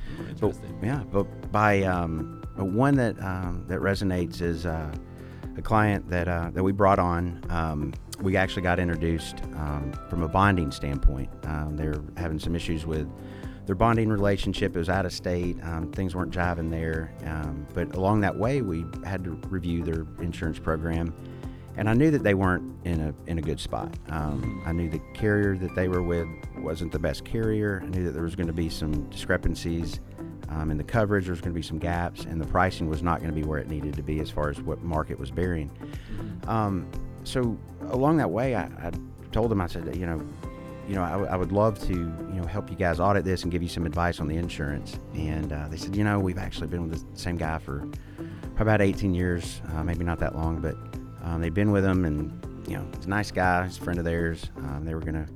but, 0.41 0.57
yeah, 0.83 1.03
but 1.11 1.25
by 1.51 1.83
um, 1.83 2.43
but 2.57 2.67
one 2.67 2.97
that 2.97 3.21
um, 3.23 3.65
that 3.69 3.81
resonates 3.81 4.41
is 4.41 4.67
uh, 4.67 4.95
a 5.57 5.63
client 5.63 6.09
that 6.11 6.29
uh, 6.29 6.51
that 6.53 6.63
we 6.63 6.73
brought 6.73 6.99
on. 6.99 7.43
Um, 7.49 7.93
we 8.21 8.37
actually 8.37 8.63
got 8.63 8.79
introduced 8.79 9.43
um, 9.57 9.93
from 10.09 10.23
a 10.23 10.29
bonding 10.29 10.71
standpoint. 10.71 11.29
Um, 11.45 11.77
they're 11.77 12.01
having 12.17 12.39
some 12.39 12.55
issues 12.55 12.87
with 12.87 13.07
their 13.67 13.75
bonding 13.75 14.09
relationship. 14.09 14.75
It 14.75 14.79
was 14.79 14.89
out 14.89 15.05
of 15.05 15.13
state. 15.13 15.59
Um, 15.63 15.91
things 15.93 16.15
weren't 16.15 16.33
jiving 16.33 16.71
there. 16.71 17.13
Um, 17.27 17.67
but 17.75 17.95
along 17.95 18.21
that 18.21 18.37
way, 18.37 18.63
we 18.63 18.87
had 19.05 19.25
to 19.25 19.33
review 19.49 19.83
their 19.83 20.07
insurance 20.23 20.59
program. 20.59 21.15
And 21.77 21.91
I 21.91 21.95
knew 21.95 22.11
that 22.11 22.23
they 22.23 22.35
weren't 22.35 22.75
in 22.85 23.01
a 23.01 23.31
in 23.31 23.39
a 23.39 23.43
good 23.43 23.61
spot. 23.61 23.95
Um, 24.09 24.63
I 24.65 24.73
knew 24.73 24.89
the 24.89 25.01
carrier 25.13 25.57
that 25.59 25.75
they 25.75 25.89
were 25.89 26.03
with 26.03 26.27
wasn't 26.57 26.91
the 26.91 26.99
best 26.99 27.25
carrier. 27.25 27.83
I 27.85 27.89
knew 27.89 28.05
that 28.05 28.13
there 28.13 28.23
was 28.23 28.35
going 28.35 28.47
to 28.47 28.53
be 28.53 28.71
some 28.71 28.93
discrepancies 29.11 30.01
um, 30.49 30.71
in 30.71 30.79
the 30.79 30.85
coverage. 30.85 31.25
There 31.25 31.33
was 31.33 31.41
going 31.41 31.53
to 31.53 31.59
be 31.59 31.67
some 31.67 31.79
gaps, 31.79 32.25
and 32.25 32.41
the 32.41 32.47
pricing 32.47 32.89
was 32.89 33.03
not 33.03 33.21
going 33.21 33.31
to 33.31 33.39
be 33.39 33.47
where 33.47 33.59
it 33.59 33.69
needed 33.69 33.95
to 33.95 34.03
be 34.03 34.21
as 34.21 34.31
far 34.31 34.49
as 34.49 34.61
what 34.61 34.83
market 34.83 35.19
was 35.19 35.31
bearing. 35.31 35.71
Um, 36.47 36.91
so 37.25 37.59
along 37.91 38.17
that 38.19 38.31
way, 38.31 38.55
I, 38.55 38.65
I 38.65 38.93
told 39.33 39.51
them, 39.51 39.61
I 39.61 39.67
said, 39.67 39.95
you 39.97 40.07
know, 40.07 40.23
you 40.89 40.95
know, 40.95 41.03
I, 41.03 41.33
I 41.33 41.37
would 41.37 41.53
love 41.53 41.79
to, 41.89 41.93
you 41.93 42.41
know, 42.41 42.47
help 42.47 42.71
you 42.71 42.77
guys 42.77 43.01
audit 43.01 43.25
this 43.25 43.43
and 43.43 43.51
give 43.51 43.63
you 43.63 43.69
some 43.69 43.87
advice 43.87 44.21
on 44.21 44.29
the 44.29 44.37
insurance. 44.37 44.99
And 45.15 45.53
uh, 45.53 45.67
they 45.69 45.77
said, 45.77 45.97
you 45.97 46.05
know, 46.05 46.21
we've 46.21 46.39
actually 46.39 46.69
been 46.69 46.89
with 46.89 47.13
the 47.13 47.19
same 47.19 47.37
guy 47.37 47.59
for 47.59 47.89
about 48.59 48.81
18 48.81 49.15
years, 49.15 49.61
uh, 49.75 49.83
maybe 49.83 50.05
not 50.05 50.21
that 50.21 50.37
long, 50.37 50.61
but 50.61 50.77
um, 51.27 51.41
they've 51.41 51.53
been 51.53 51.73
with 51.73 51.85
him, 51.85 52.05
and 52.05 52.31
you 52.69 52.77
know, 52.77 52.87
he's 52.97 53.07
a 53.07 53.09
nice 53.09 53.31
guy, 53.31 53.65
he's 53.65 53.79
a 53.79 53.81
friend 53.81 53.99
of 53.99 54.05
theirs. 54.05 54.51
Um, 54.59 54.85
they 54.85 54.95
were 54.95 55.01
gonna, 55.01 55.27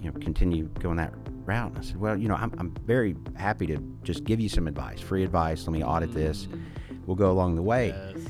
you 0.00 0.10
know, 0.10 0.18
continue 0.20 0.66
going 0.78 0.96
that 0.96 1.12
route. 1.44 1.70
And 1.70 1.78
I 1.78 1.82
said, 1.82 1.96
well, 2.00 2.16
you 2.16 2.28
know, 2.28 2.36
I'm, 2.36 2.52
I'm 2.58 2.74
very 2.86 3.16
happy 3.36 3.66
to 3.66 3.76
just 4.02 4.24
give 4.24 4.40
you 4.40 4.48
some 4.48 4.66
advice, 4.66 5.00
free 5.00 5.24
advice. 5.24 5.66
Let 5.66 5.72
me 5.72 5.84
audit 5.84 6.12
this. 6.14 6.48
We'll 7.06 7.16
go 7.16 7.30
along 7.30 7.56
the 7.56 7.62
way. 7.62 7.88
Yes. 7.88 8.28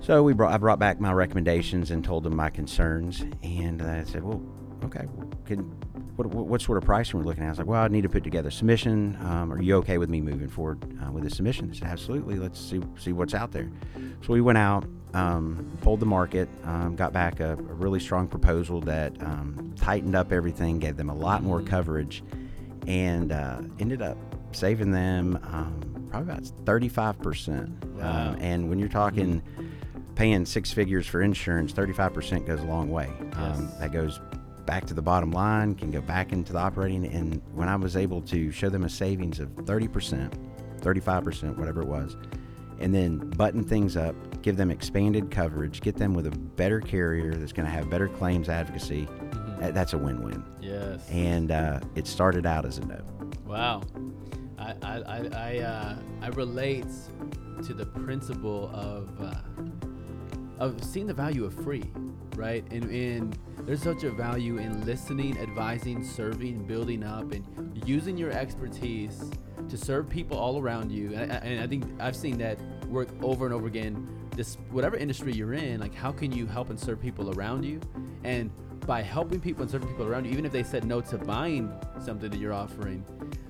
So 0.00 0.22
we 0.22 0.34
brought, 0.34 0.52
I 0.52 0.56
brought 0.56 0.78
back 0.78 1.00
my 1.00 1.12
recommendations 1.12 1.90
and 1.90 2.04
told 2.04 2.22
them 2.22 2.36
my 2.36 2.48
concerns, 2.48 3.24
and 3.42 3.82
I 3.82 4.04
said, 4.04 4.22
"Well, 4.22 4.40
okay, 4.84 5.06
can, 5.44 5.58
what, 6.14 6.28
what, 6.28 6.46
what 6.46 6.62
sort 6.62 6.78
of 6.78 6.84
pricing 6.84 7.18
we're 7.18 7.26
looking 7.26 7.42
at?" 7.42 7.48
I 7.48 7.50
was 7.50 7.58
like, 7.58 7.66
"Well, 7.66 7.82
I 7.82 7.88
need 7.88 8.02
to 8.02 8.08
put 8.08 8.22
together 8.22 8.48
a 8.48 8.52
submission. 8.52 9.18
Um, 9.20 9.52
are 9.52 9.60
you 9.60 9.74
okay 9.78 9.98
with 9.98 10.08
me 10.08 10.20
moving 10.20 10.48
forward 10.48 10.84
uh, 11.04 11.10
with 11.10 11.24
the 11.24 11.30
submission?" 11.30 11.68
They 11.68 11.76
said, 11.76 11.88
"Absolutely. 11.88 12.36
Let's 12.36 12.60
see 12.60 12.80
see 12.96 13.12
what's 13.12 13.34
out 13.34 13.50
there." 13.50 13.68
So 14.22 14.32
we 14.32 14.40
went 14.40 14.58
out, 14.58 14.84
um, 15.16 15.78
pulled 15.80 16.00
the 16.00 16.06
market, 16.06 16.48
um, 16.64 16.94
got 16.94 17.12
back 17.12 17.40
a, 17.40 17.52
a 17.52 17.56
really 17.56 18.00
strong 18.00 18.28
proposal 18.28 18.80
that 18.82 19.12
um, 19.22 19.74
tightened 19.76 20.14
up 20.14 20.32
everything, 20.32 20.78
gave 20.78 20.96
them 20.96 21.08
a 21.08 21.14
lot 21.14 21.42
more 21.42 21.62
coverage, 21.62 22.22
and 22.86 23.32
uh, 23.32 23.60
ended 23.78 24.02
up 24.02 24.18
saving 24.52 24.92
them 24.92 25.38
um, 25.52 26.06
probably 26.10 26.32
about 26.32 26.44
thirty 26.66 26.88
five 26.88 27.18
percent. 27.20 27.70
Wow. 27.96 28.30
Um, 28.30 28.36
and 28.40 28.68
when 28.68 28.78
you're 28.78 28.88
talking 28.88 29.42
paying 30.16 30.44
six 30.44 30.72
figures 30.72 31.06
for 31.06 31.20
insurance, 31.20 31.72
35% 31.72 32.46
goes 32.46 32.60
a 32.60 32.64
long 32.64 32.90
way. 32.90 33.12
Um, 33.34 33.70
that 33.78 33.92
goes 33.92 34.18
back 34.64 34.86
to 34.86 34.94
the 34.94 35.02
bottom 35.02 35.30
line, 35.30 35.74
can 35.74 35.90
go 35.90 36.00
back 36.00 36.32
into 36.32 36.52
the 36.52 36.58
operating. 36.58 37.06
And 37.06 37.40
when 37.54 37.68
I 37.68 37.76
was 37.76 37.96
able 37.96 38.22
to 38.22 38.50
show 38.50 38.68
them 38.68 38.84
a 38.84 38.88
savings 38.88 39.38
of 39.38 39.50
30%, 39.50 40.32
35%, 40.80 41.56
whatever 41.56 41.82
it 41.82 41.86
was, 41.86 42.16
and 42.78 42.94
then 42.94 43.18
button 43.30 43.62
things 43.64 43.96
up, 43.96 44.14
give 44.42 44.56
them 44.56 44.70
expanded 44.70 45.30
coverage, 45.30 45.80
get 45.80 45.96
them 45.96 46.14
with 46.14 46.26
a 46.26 46.30
better 46.30 46.80
carrier 46.80 47.34
that's 47.34 47.52
going 47.52 47.66
to 47.66 47.72
have 47.72 47.88
better 47.90 48.08
claims 48.08 48.48
advocacy, 48.48 49.08
that- 49.60 49.74
that's 49.74 49.92
a 49.92 49.98
win 49.98 50.22
win. 50.22 50.42
Yes. 50.60 51.08
And 51.10 51.50
uh, 51.50 51.80
it 51.94 52.06
started 52.06 52.46
out 52.46 52.64
as 52.66 52.78
a 52.78 52.84
no. 52.86 53.00
Wow. 53.46 53.82
I 54.58 54.74
I 54.82 54.98
I 54.98 55.28
I, 55.32 55.58
uh, 55.58 55.96
I 56.22 56.28
relate 56.28 56.86
to 57.64 57.74
the 57.74 57.86
principle 57.86 58.70
of 58.74 59.08
uh, 59.20 59.34
of 60.58 60.82
seeing 60.82 61.06
the 61.06 61.14
value 61.14 61.44
of 61.44 61.54
free, 61.54 61.84
right? 62.34 62.64
And 62.72 62.90
and 62.90 63.38
there's 63.66 63.82
such 63.82 64.02
a 64.04 64.10
value 64.10 64.58
in 64.58 64.84
listening, 64.86 65.38
advising, 65.38 66.02
serving, 66.04 66.66
building 66.66 67.02
up, 67.04 67.32
and 67.32 67.82
using 67.86 68.16
your 68.16 68.30
expertise 68.32 69.30
to 69.68 69.76
serve 69.76 70.08
people 70.08 70.36
all 70.38 70.60
around 70.60 70.90
you. 70.90 71.14
And 71.14 71.32
I, 71.32 71.36
and 71.36 71.60
I 71.60 71.66
think 71.66 71.84
I've 72.00 72.16
seen 72.16 72.38
that 72.38 72.58
work 72.86 73.08
over 73.22 73.44
and 73.46 73.54
over 73.54 73.66
again. 73.66 74.08
This 74.34 74.58
whatever 74.70 74.96
industry 74.96 75.32
you're 75.32 75.54
in, 75.54 75.80
like 75.80 75.94
how 75.94 76.12
can 76.12 76.30
you 76.30 76.46
help 76.46 76.70
and 76.70 76.78
serve 76.78 77.00
people 77.00 77.32
around 77.36 77.64
you? 77.64 77.80
And 78.24 78.50
by 78.86 79.02
helping 79.02 79.40
people 79.40 79.62
and 79.62 79.70
serving 79.70 79.88
people 79.88 80.06
around 80.06 80.26
you, 80.26 80.32
even 80.32 80.44
if 80.44 80.52
they 80.52 80.62
said 80.62 80.84
no 80.84 81.00
to 81.00 81.18
buying 81.18 81.72
something 81.98 82.30
that 82.30 82.38
you're 82.38 82.52
offering, 82.52 83.04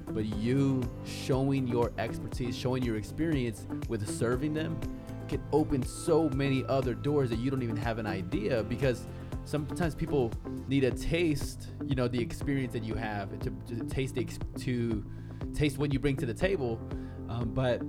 but 0.09 0.25
you 0.25 0.83
showing 1.05 1.67
your 1.67 1.93
expertise, 1.99 2.57
showing 2.57 2.83
your 2.83 2.97
experience 2.97 3.67
with 3.89 4.09
serving 4.09 4.55
them 4.55 4.79
can 5.29 5.43
open 5.53 5.85
so 5.85 6.29
many 6.31 6.65
other 6.67 6.95
doors 6.95 7.29
that 7.31 7.39
you 7.39 7.51
don't 7.51 7.63
even 7.63 7.77
have 7.77 7.99
an 7.99 8.07
idea 8.07 8.63
because 8.63 9.07
sometimes 9.45 9.95
people 9.95 10.33
need 10.69 10.85
a 10.85 10.91
taste, 10.91 11.69
you 11.85 11.95
know, 11.95 12.09
the 12.09 12.21
experience 12.21 12.73
that 12.73 12.85
you 12.85 12.95
have 12.95 13.39
to, 13.41 13.51
to 13.67 13.85
taste 13.85 14.15
the 14.15 14.25
to 14.59 15.05
taste 15.57 15.79
what 15.79 15.93
you 15.93 15.99
bring 15.99 16.17
to 16.17 16.27
the 16.27 16.35
table. 16.35 16.81
Um, 17.29 17.51
but 17.55 17.83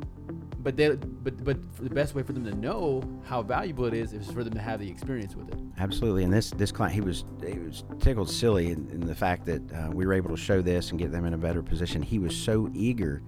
but 0.63 0.75
they 0.75 0.89
but 0.95 1.43
but 1.43 1.57
the 1.77 1.89
best 1.89 2.15
way 2.15 2.23
for 2.23 2.33
them 2.33 2.43
to 2.45 2.55
know 2.55 3.03
how 3.23 3.41
valuable 3.43 3.85
it 3.85 3.93
is 3.93 4.13
is 4.13 4.29
for 4.31 4.43
them 4.43 4.53
to 4.53 4.59
have 4.59 4.79
the 4.79 4.89
experience 4.89 5.35
with 5.35 5.49
it. 5.49 5.59
Absolutely, 5.77 6.23
and 6.23 6.33
this 6.33 6.49
this 6.51 6.71
client 6.71 6.93
he 6.93 7.01
was 7.01 7.23
he 7.45 7.59
was 7.59 7.83
tickled 7.99 8.29
silly 8.29 8.71
in, 8.71 8.89
in 8.89 9.01
the 9.01 9.15
fact 9.15 9.45
that 9.45 9.61
uh, 9.73 9.89
we 9.91 10.05
were 10.05 10.13
able 10.13 10.29
to 10.31 10.37
show 10.37 10.61
this 10.61 10.89
and 10.89 10.99
get 10.99 11.11
them 11.11 11.25
in 11.25 11.33
a 11.33 11.37
better 11.37 11.61
position. 11.61 12.01
He 12.01 12.17
was 12.19 12.35
so 12.35 12.69
eager 12.73 13.21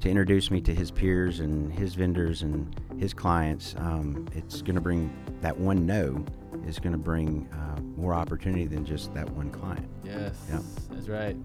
to 0.00 0.08
introduce 0.10 0.50
me 0.50 0.60
to 0.62 0.74
his 0.74 0.90
peers 0.90 1.38
and 1.38 1.72
his 1.72 1.94
vendors 1.94 2.42
and 2.42 2.74
his 2.98 3.14
clients. 3.14 3.76
Um, 3.78 4.26
it's 4.34 4.60
going 4.60 4.74
to 4.74 4.80
bring 4.80 5.14
that 5.40 5.56
one 5.56 5.86
no 5.86 6.24
is 6.66 6.78
going 6.78 6.92
to 6.92 6.98
bring 6.98 7.48
uh, 7.52 7.80
more 7.96 8.12
opportunity 8.14 8.66
than 8.66 8.84
just 8.84 9.14
that 9.14 9.28
one 9.30 9.50
client. 9.50 9.88
Yes, 10.04 10.36
Yep. 10.50 10.60
that's 10.90 11.08
right. 11.08 11.36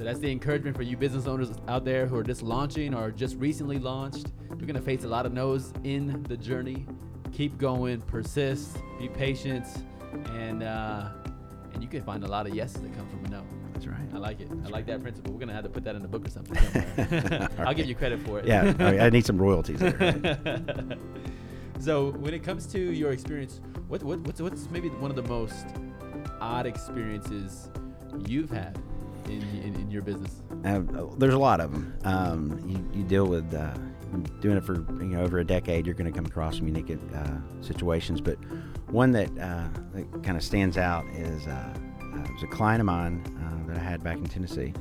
So 0.00 0.04
that's 0.04 0.18
the 0.18 0.30
encouragement 0.30 0.74
for 0.74 0.82
you 0.82 0.96
business 0.96 1.26
owners 1.26 1.50
out 1.68 1.84
there 1.84 2.06
who 2.06 2.16
are 2.16 2.22
just 2.22 2.40
launching 2.40 2.94
or 2.94 3.10
just 3.10 3.36
recently 3.36 3.78
launched. 3.78 4.28
You're 4.48 4.66
gonna 4.66 4.80
face 4.80 5.04
a 5.04 5.06
lot 5.06 5.26
of 5.26 5.34
no's 5.34 5.74
in 5.84 6.22
the 6.22 6.38
journey. 6.38 6.86
Keep 7.32 7.58
going, 7.58 8.00
persist, 8.00 8.78
be 8.98 9.10
patient, 9.10 9.66
and 10.32 10.62
uh, 10.62 11.10
and 11.74 11.82
you 11.82 11.88
can 11.90 12.02
find 12.02 12.24
a 12.24 12.26
lot 12.26 12.46
of 12.46 12.54
yeses 12.54 12.80
that 12.80 12.96
come 12.96 13.06
from 13.10 13.26
a 13.26 13.28
no. 13.28 13.44
That's 13.74 13.86
right. 13.86 14.08
I 14.14 14.16
like 14.16 14.40
it. 14.40 14.48
I 14.64 14.68
like 14.70 14.86
that 14.86 15.02
principle. 15.02 15.34
We're 15.34 15.40
gonna 15.40 15.52
have 15.52 15.64
to 15.64 15.68
put 15.68 15.84
that 15.84 15.94
in 15.94 16.02
a 16.02 16.08
book 16.08 16.26
or 16.26 16.30
something. 16.30 16.56
I'll 17.58 17.74
give 17.74 17.84
you 17.84 17.94
credit 17.94 18.22
for 18.22 18.38
it. 18.38 18.46
Yeah, 18.46 18.72
I, 18.78 19.00
I 19.00 19.10
need 19.10 19.26
some 19.26 19.36
royalties. 19.36 19.80
There. 19.80 20.14
so 21.78 22.12
when 22.12 22.32
it 22.32 22.42
comes 22.42 22.64
to 22.68 22.78
your 22.78 23.12
experience, 23.12 23.60
what, 23.88 24.02
what 24.02 24.20
what's 24.20 24.40
what's 24.40 24.70
maybe 24.70 24.88
one 24.88 25.10
of 25.10 25.16
the 25.16 25.28
most 25.28 25.66
odd 26.40 26.64
experiences 26.64 27.68
you've 28.26 28.48
had 28.48 28.78
in 29.26 29.42
in, 29.62 29.74
in 29.74 29.90
your 29.90 30.02
business? 30.02 30.42
Uh, 30.64 30.82
there's 31.18 31.34
a 31.34 31.38
lot 31.38 31.60
of 31.60 31.72
them. 31.72 31.98
Um, 32.04 32.60
you, 32.66 33.00
you 33.00 33.04
deal 33.06 33.26
with 33.26 33.52
uh, 33.54 33.74
doing 34.40 34.56
it 34.56 34.64
for 34.64 34.74
you 34.74 35.16
know 35.16 35.22
over 35.22 35.38
a 35.38 35.44
decade. 35.44 35.86
You're 35.86 35.94
going 35.94 36.10
to 36.10 36.16
come 36.16 36.26
across 36.26 36.56
some 36.56 36.66
unique 36.66 36.96
uh, 37.14 37.26
situations, 37.60 38.20
but 38.20 38.36
one 38.88 39.12
that, 39.12 39.30
uh, 39.38 39.68
that 39.94 40.22
kind 40.22 40.36
of 40.36 40.42
stands 40.42 40.76
out 40.76 41.06
is 41.14 41.46
uh, 41.46 41.74
uh, 42.14 42.22
it 42.22 42.32
was 42.32 42.42
a 42.42 42.48
client 42.48 42.80
of 42.80 42.86
mine 42.86 43.22
uh, 43.44 43.68
that 43.68 43.76
I 43.76 43.80
had 43.80 44.02
back 44.02 44.16
in 44.16 44.24
Tennessee, 44.24 44.72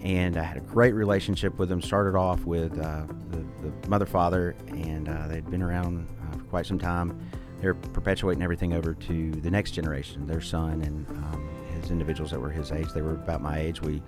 and 0.00 0.36
I 0.36 0.42
had 0.42 0.56
a 0.56 0.60
great 0.60 0.94
relationship 0.94 1.58
with 1.58 1.68
them. 1.68 1.80
Started 1.80 2.16
off 2.16 2.44
with 2.44 2.78
uh, 2.78 3.04
the, 3.30 3.44
the 3.62 3.88
mother 3.88 4.06
father, 4.06 4.54
and 4.68 5.08
uh, 5.08 5.28
they'd 5.28 5.48
been 5.50 5.62
around 5.62 6.06
uh, 6.22 6.36
for 6.36 6.44
quite 6.44 6.66
some 6.66 6.78
time. 6.78 7.18
They're 7.60 7.74
perpetuating 7.74 8.42
everything 8.42 8.72
over 8.72 8.94
to 8.94 9.30
the 9.32 9.50
next 9.50 9.72
generation, 9.72 10.26
their 10.26 10.40
son 10.40 10.82
and 10.82 11.08
um, 11.08 11.48
individuals 11.90 12.30
that 12.30 12.40
were 12.40 12.50
his 12.50 12.72
age. 12.72 12.92
They 12.92 13.02
were 13.02 13.12
about 13.12 13.42
my 13.42 13.58
age. 13.58 13.80
We 13.80 14.02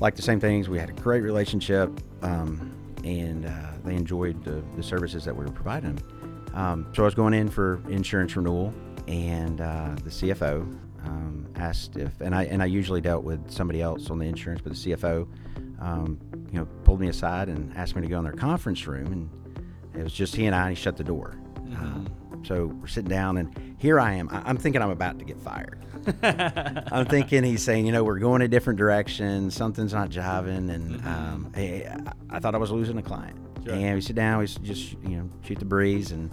liked 0.00 0.16
the 0.16 0.22
same 0.22 0.40
things. 0.40 0.68
We 0.68 0.78
had 0.78 0.90
a 0.90 0.94
great 0.94 1.22
relationship, 1.22 1.90
um, 2.22 2.72
and 3.04 3.46
uh, 3.46 3.72
they 3.84 3.94
enjoyed 3.94 4.44
the, 4.44 4.62
the 4.76 4.82
services 4.82 5.24
that 5.24 5.36
we 5.36 5.44
were 5.44 5.50
providing 5.52 5.96
them. 5.96 6.50
Um, 6.54 6.92
so 6.94 7.02
I 7.02 7.06
was 7.06 7.14
going 7.14 7.34
in 7.34 7.48
for 7.48 7.82
insurance 7.88 8.36
renewal, 8.36 8.74
and 9.08 9.60
uh, 9.60 9.94
the 10.04 10.10
CFO 10.10 10.62
um, 11.04 11.48
asked 11.56 11.96
if, 11.96 12.20
and 12.20 12.34
I 12.34 12.44
and 12.44 12.62
I 12.62 12.66
usually 12.66 13.00
dealt 13.00 13.24
with 13.24 13.50
somebody 13.50 13.80
else 13.80 14.10
on 14.10 14.18
the 14.18 14.26
insurance, 14.26 14.60
but 14.62 14.72
the 14.72 14.78
CFO, 14.78 15.26
um, 15.80 16.18
you 16.50 16.58
know, 16.58 16.66
pulled 16.84 17.00
me 17.00 17.08
aside 17.08 17.48
and 17.48 17.74
asked 17.76 17.96
me 17.96 18.02
to 18.02 18.08
go 18.08 18.18
in 18.18 18.24
their 18.24 18.32
conference 18.32 18.86
room, 18.86 19.12
and 19.12 19.30
it 19.98 20.02
was 20.02 20.12
just 20.12 20.36
he 20.36 20.46
and 20.46 20.54
I, 20.54 20.68
and 20.68 20.76
he 20.76 20.82
shut 20.82 20.96
the 20.96 21.04
door. 21.04 21.36
Um, 21.56 22.08
so 22.44 22.66
we're 22.66 22.86
sitting 22.86 23.10
down, 23.10 23.38
and 23.38 23.71
here 23.82 23.98
I 23.98 24.14
am. 24.14 24.28
I, 24.30 24.42
I'm 24.44 24.56
thinking 24.56 24.80
I'm 24.80 24.90
about 24.90 25.18
to 25.18 25.24
get 25.24 25.40
fired. 25.40 25.76
I'm 26.22 27.04
thinking 27.06 27.42
he's 27.42 27.64
saying, 27.64 27.84
you 27.84 27.90
know, 27.90 28.04
we're 28.04 28.20
going 28.20 28.40
a 28.40 28.46
different 28.46 28.78
direction. 28.78 29.50
Something's 29.50 29.92
not 29.92 30.08
jiving, 30.08 30.72
and 30.72 31.04
um, 31.04 31.52
I, 31.56 31.98
I 32.30 32.38
thought 32.38 32.54
I 32.54 32.58
was 32.58 32.70
losing 32.70 32.96
a 32.98 33.02
client. 33.02 33.36
Sure. 33.64 33.74
And 33.74 33.96
we 33.96 34.00
sit 34.00 34.14
down, 34.14 34.38
we 34.38 34.46
just 34.46 34.92
you 35.02 35.16
know 35.16 35.28
shoot 35.42 35.58
the 35.58 35.64
breeze 35.64 36.12
and 36.12 36.30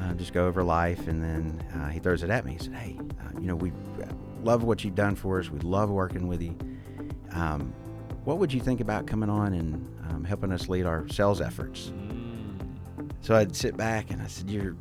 uh, 0.00 0.14
just 0.14 0.32
go 0.32 0.46
over 0.46 0.62
life. 0.62 1.08
And 1.08 1.20
then 1.20 1.64
uh, 1.74 1.88
he 1.88 1.98
throws 1.98 2.22
it 2.22 2.30
at 2.30 2.44
me. 2.44 2.52
He 2.52 2.58
said, 2.58 2.74
"Hey, 2.74 2.96
uh, 3.00 3.40
you 3.40 3.48
know, 3.48 3.56
we 3.56 3.72
love 4.44 4.62
what 4.62 4.84
you've 4.84 4.94
done 4.94 5.16
for 5.16 5.40
us. 5.40 5.50
We 5.50 5.58
love 5.60 5.90
working 5.90 6.28
with 6.28 6.40
you. 6.40 6.56
Um, 7.32 7.74
what 8.24 8.38
would 8.38 8.52
you 8.52 8.60
think 8.60 8.80
about 8.80 9.08
coming 9.08 9.28
on 9.28 9.54
and 9.54 9.74
um, 10.08 10.24
helping 10.24 10.52
us 10.52 10.68
lead 10.68 10.86
our 10.86 11.08
sales 11.08 11.40
efforts?" 11.40 11.92
So 13.22 13.34
I'd 13.34 13.56
sit 13.56 13.76
back 13.76 14.12
and 14.12 14.22
I 14.22 14.28
said, 14.28 14.48
"You're, 14.48 14.76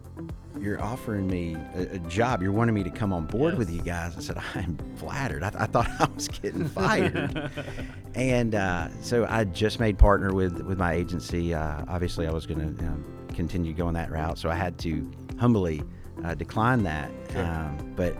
you're 0.65 0.81
offering 0.81 1.27
me 1.27 1.55
a, 1.75 1.95
a 1.95 1.99
job. 1.99 2.41
You're 2.41 2.51
wanting 2.51 2.75
me 2.75 2.83
to 2.83 2.89
come 2.89 3.13
on 3.13 3.25
board 3.25 3.57
with 3.57 3.69
you 3.69 3.81
guys." 3.81 4.17
I 4.17 4.19
said, 4.21 4.37
"I'm 4.55 4.77
flattered. 4.97 5.43
I, 5.43 5.51
I 5.57 5.65
thought 5.67 5.87
I 5.99 6.07
was 6.13 6.27
getting 6.27 6.67
fired." 6.67 7.51
and 8.15 8.55
uh, 8.55 8.89
so 9.01 9.25
I 9.29 9.43
just 9.45 9.79
made 9.79 9.97
partner 9.97 10.33
with 10.33 10.61
with 10.61 10.77
my 10.77 10.93
agency. 10.93 11.53
Uh, 11.53 11.85
obviously, 11.87 12.27
I 12.27 12.31
was 12.31 12.45
going 12.45 12.75
to 12.75 12.83
know, 12.83 12.97
continue 13.33 13.73
going 13.73 13.93
that 13.93 14.11
route, 14.11 14.37
so 14.37 14.49
I 14.49 14.55
had 14.55 14.77
to 14.79 15.09
humbly 15.39 15.83
uh, 16.23 16.33
decline 16.35 16.83
that. 16.83 17.11
Sure. 17.31 17.43
Um, 17.45 17.93
but 17.95 18.15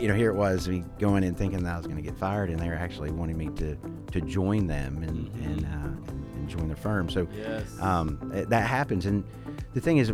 you 0.00 0.08
know, 0.08 0.14
here 0.14 0.30
it 0.30 0.34
was 0.34 0.68
me 0.68 0.82
going 0.98 1.22
in 1.22 1.34
thinking 1.34 1.62
that 1.62 1.74
I 1.74 1.76
was 1.76 1.86
going 1.86 1.96
to 1.98 2.02
get 2.02 2.16
fired, 2.18 2.50
and 2.50 2.58
they 2.58 2.68
were 2.68 2.74
actually 2.74 3.10
wanting 3.12 3.38
me 3.38 3.48
to 3.56 3.76
to 4.12 4.20
join 4.20 4.66
them 4.66 5.02
and 5.02 5.30
Mhm. 5.30 5.46
and, 5.46 5.64
uh, 5.64 6.10
and 6.10 6.24
and 6.36 6.48
join 6.48 6.66
their 6.66 6.76
firm. 6.76 7.08
So 7.08 7.28
Yes. 7.36 7.64
um, 7.80 8.18
that 8.32 8.66
happens. 8.66 9.06
And 9.06 9.22
the 9.74 9.80
thing 9.80 9.98
is, 9.98 10.12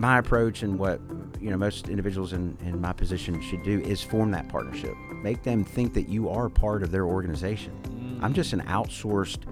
my 0.00 0.18
approach 0.18 0.62
and 0.62 0.78
what 0.78 0.98
you 1.40 1.50
know 1.50 1.56
most 1.58 1.88
individuals 1.88 2.32
in, 2.32 2.56
in 2.64 2.80
my 2.80 2.92
position 2.92 3.40
should 3.42 3.62
do 3.62 3.80
is 3.82 4.02
form 4.02 4.30
that 4.30 4.48
partnership. 4.48 4.94
Make 5.22 5.42
them 5.42 5.62
think 5.62 5.92
that 5.94 6.08
you 6.08 6.30
are 6.30 6.48
part 6.48 6.82
of 6.82 6.90
their 6.90 7.04
organization. 7.04 7.72
I'm 8.22 8.32
Mm. 8.32 8.34
just 8.34 8.52
an 8.54 8.62
outsourced 8.62 9.42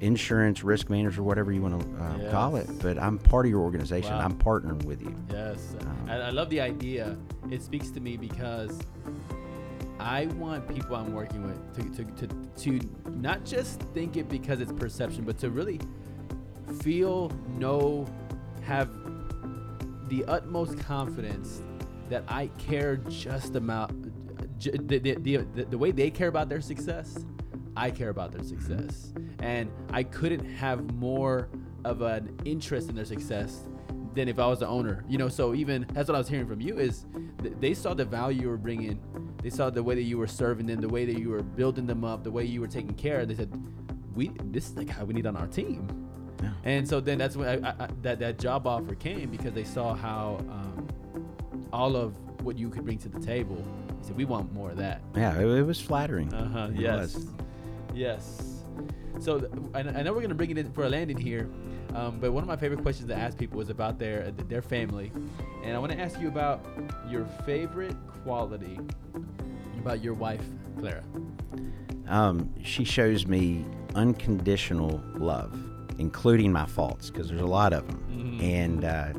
insurance 0.00 0.62
risk 0.62 0.90
manager, 0.90 1.22
whatever 1.22 1.50
you 1.52 1.62
want 1.62 1.80
to 1.80 2.02
uh, 2.02 2.30
call 2.30 2.56
it, 2.56 2.68
but 2.80 2.98
I'm 2.98 3.18
part 3.18 3.46
of 3.46 3.50
your 3.50 3.60
organization. 3.62 4.12
Wow. 4.12 4.20
I'm 4.24 4.34
partnering 4.38 4.84
with 4.84 5.00
you. 5.00 5.14
Yes, 5.30 5.74
Um, 5.80 6.06
I, 6.08 6.16
I 6.16 6.30
love 6.30 6.50
the 6.50 6.60
idea. 6.60 7.16
It 7.50 7.62
speaks 7.62 7.88
to 7.90 8.00
me 8.00 8.18
because 8.18 8.78
I 9.98 10.26
want 10.26 10.68
people 10.68 10.96
I'm 10.96 11.14
working 11.14 11.42
with 11.46 11.96
to, 11.96 12.04
to, 12.04 12.26
to, 12.26 12.78
to 12.78 12.88
not 13.10 13.44
just 13.46 13.80
think 13.94 14.18
it 14.18 14.28
because 14.28 14.60
it's 14.60 14.72
perception, 14.72 15.24
but 15.24 15.38
to 15.38 15.48
really 15.50 15.80
feel, 16.82 17.30
know, 17.58 18.06
have 18.62 18.90
the 20.08 20.24
utmost 20.26 20.78
confidence 20.78 21.62
that 22.08 22.24
I 22.28 22.48
care 22.58 22.96
just 22.96 23.56
about 23.56 23.90
the, 24.58 24.98
the, 24.98 25.14
the, 25.14 25.64
the 25.64 25.78
way 25.78 25.90
they 25.90 26.10
care 26.10 26.28
about 26.28 26.48
their 26.48 26.60
success. 26.60 27.24
I 27.76 27.90
care 27.90 28.08
about 28.08 28.32
their 28.32 28.42
success. 28.42 29.12
And 29.40 29.70
I 29.92 30.02
couldn't 30.02 30.44
have 30.44 30.94
more 30.94 31.48
of 31.84 32.00
an 32.00 32.36
interest 32.44 32.88
in 32.88 32.96
their 32.96 33.04
success 33.04 33.68
than 34.14 34.28
if 34.28 34.38
I 34.38 34.46
was 34.46 34.60
the 34.60 34.66
owner. 34.66 35.04
You 35.08 35.18
know, 35.18 35.28
so 35.28 35.54
even 35.54 35.86
that's 35.92 36.08
what 36.08 36.14
I 36.14 36.18
was 36.18 36.28
hearing 36.28 36.46
from 36.46 36.60
you 36.60 36.78
is 36.78 37.04
th- 37.42 37.54
they 37.60 37.74
saw 37.74 37.94
the 37.94 38.04
value 38.04 38.42
you 38.42 38.48
were 38.48 38.56
bringing. 38.56 38.98
They 39.42 39.50
saw 39.50 39.70
the 39.70 39.82
way 39.82 39.94
that 39.94 40.02
you 40.02 40.16
were 40.18 40.26
serving 40.26 40.66
them, 40.66 40.80
the 40.80 40.88
way 40.88 41.04
that 41.04 41.18
you 41.18 41.28
were 41.28 41.42
building 41.42 41.86
them 41.86 42.02
up, 42.02 42.24
the 42.24 42.30
way 42.30 42.44
you 42.44 42.60
were 42.60 42.66
taking 42.66 42.94
care. 42.94 43.26
They 43.26 43.34
said, 43.34 43.52
"We 44.14 44.30
this 44.44 44.66
is 44.66 44.74
the 44.74 44.84
guy 44.84 45.04
we 45.04 45.12
need 45.12 45.26
on 45.26 45.36
our 45.36 45.46
team." 45.46 46.05
Yeah. 46.42 46.50
And 46.64 46.88
so 46.88 47.00
then 47.00 47.18
that's 47.18 47.36
when 47.36 47.64
I, 47.64 47.68
I, 47.70 47.74
I, 47.84 47.88
that 48.02 48.18
that 48.20 48.38
job 48.38 48.66
offer 48.66 48.94
came 48.94 49.30
because 49.30 49.52
they 49.52 49.64
saw 49.64 49.94
how 49.94 50.38
um, 50.50 50.88
all 51.72 51.96
of 51.96 52.14
what 52.42 52.58
you 52.58 52.68
could 52.68 52.84
bring 52.84 52.98
to 52.98 53.08
the 53.08 53.20
table. 53.20 53.64
They 54.00 54.08
said, 54.08 54.16
"We 54.16 54.24
want 54.24 54.52
more 54.52 54.70
of 54.70 54.76
that." 54.78 55.00
Yeah, 55.14 55.38
it, 55.38 55.46
it 55.46 55.62
was 55.62 55.80
flattering. 55.80 56.32
Uh 56.32 56.48
huh. 56.48 56.68
Yes. 56.74 57.14
was. 57.14 57.26
Yes. 57.94 58.62
So 59.18 59.40
th- 59.40 59.52
I, 59.74 59.80
I 59.80 60.02
know 60.02 60.12
we're 60.12 60.20
gonna 60.22 60.34
bring 60.34 60.50
it 60.50 60.58
in 60.58 60.70
for 60.72 60.84
a 60.84 60.88
landing 60.90 61.16
here, 61.16 61.48
um, 61.94 62.18
but 62.20 62.32
one 62.32 62.42
of 62.42 62.48
my 62.48 62.56
favorite 62.56 62.82
questions 62.82 63.08
to 63.08 63.16
ask 63.16 63.38
people 63.38 63.60
is 63.60 63.70
about 63.70 63.98
their 63.98 64.30
their 64.32 64.62
family, 64.62 65.10
and 65.64 65.74
I 65.74 65.78
want 65.78 65.92
to 65.92 65.98
ask 65.98 66.20
you 66.20 66.28
about 66.28 66.64
your 67.08 67.24
favorite 67.46 67.96
quality 68.22 68.78
about 69.78 70.02
your 70.02 70.14
wife, 70.14 70.42
Clara. 70.80 71.04
Um, 72.08 72.52
she 72.62 72.82
shows 72.84 73.26
me 73.26 73.64
unconditional 73.94 75.00
love, 75.14 75.56
including 75.98 76.52
my 76.52 76.66
faults, 76.66 77.10
because 77.10 77.28
there's 77.28 77.40
a 77.40 77.46
lot 77.46 77.72
of 77.72 77.86
them. 77.86 78.02
Mhm. 78.10 78.42
And 78.42 78.84
uh, 78.84 79.12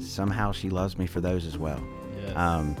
somehow 0.00 0.52
she 0.52 0.70
loves 0.70 0.98
me 0.98 1.06
for 1.06 1.20
those 1.20 1.46
as 1.46 1.56
well. 1.58 1.80
Yes. 2.20 2.36
Um, 2.36 2.76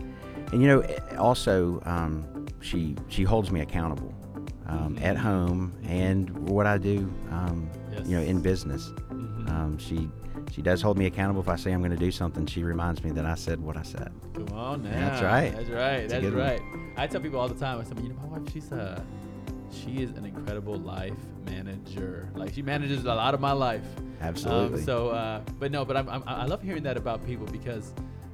and 0.52 0.60
you 0.62 0.68
know, 0.68 0.80
eh, 0.80 1.16
also 1.16 1.80
um, 1.84 2.24
she 2.60 2.96
she 3.08 3.22
holds 3.24 3.50
me 3.50 3.60
accountable 3.60 4.12
um, 4.66 4.98
at 5.02 5.16
Mhm. 5.16 5.20
home 5.20 5.72
and 5.84 6.30
what 6.48 6.66
I 6.66 6.78
do, 6.78 7.10
um, 7.30 7.68
you 8.04 8.16
know, 8.16 8.22
in 8.22 8.40
business. 8.40 8.92
Mhm. 9.10 9.48
Um, 9.50 9.78
she 9.78 10.08
she 10.50 10.62
does 10.62 10.80
hold 10.82 10.96
me 10.98 11.06
accountable. 11.06 11.40
If 11.40 11.48
I 11.48 11.56
say 11.56 11.72
I'm 11.72 11.80
going 11.80 11.90
to 11.90 11.96
do 11.96 12.10
something, 12.12 12.46
she 12.46 12.62
reminds 12.62 13.02
me 13.02 13.10
that 13.12 13.24
I 13.24 13.34
said 13.34 13.60
what 13.60 13.76
I 13.76 13.82
said. 13.82 14.12
Come 14.34 14.48
on 14.52 14.82
now. 14.84 14.90
That's 14.90 15.22
right. 15.22 15.52
That's 15.56 15.68
right. 15.70 16.04
A 16.04 16.08
That's 16.08 16.20
good 16.22 16.34
one. 16.34 16.42
right. 16.46 16.60
I 16.96 17.06
tell 17.08 17.20
people 17.20 17.40
all 17.40 17.48
the 17.48 17.54
time. 17.58 17.80
I 17.80 17.84
said, 17.84 17.98
you 18.00 18.10
know, 18.10 18.14
my 18.22 18.38
wife, 18.38 18.52
she's 18.52 18.70
a, 18.70 19.02
she 19.74 20.02
is 20.02 20.10
an 20.10 20.24
incredible 20.24 20.76
life 20.76 21.12
manager. 21.46 22.28
Like 22.34 22.54
she 22.54 22.62
manages 22.62 23.04
a 23.04 23.14
lot 23.14 23.34
of 23.34 23.40
my 23.40 23.52
life. 23.52 23.84
Absolutely. 24.20 24.80
Um, 24.80 24.84
so, 24.84 25.08
uh, 25.10 25.40
but 25.58 25.70
no, 25.70 25.84
but 25.84 25.96
I'm, 25.96 26.08
I'm, 26.08 26.22
I 26.26 26.46
love 26.46 26.62
hearing 26.62 26.82
that 26.84 26.96
about 26.96 27.24
people 27.26 27.46
because 27.46 27.92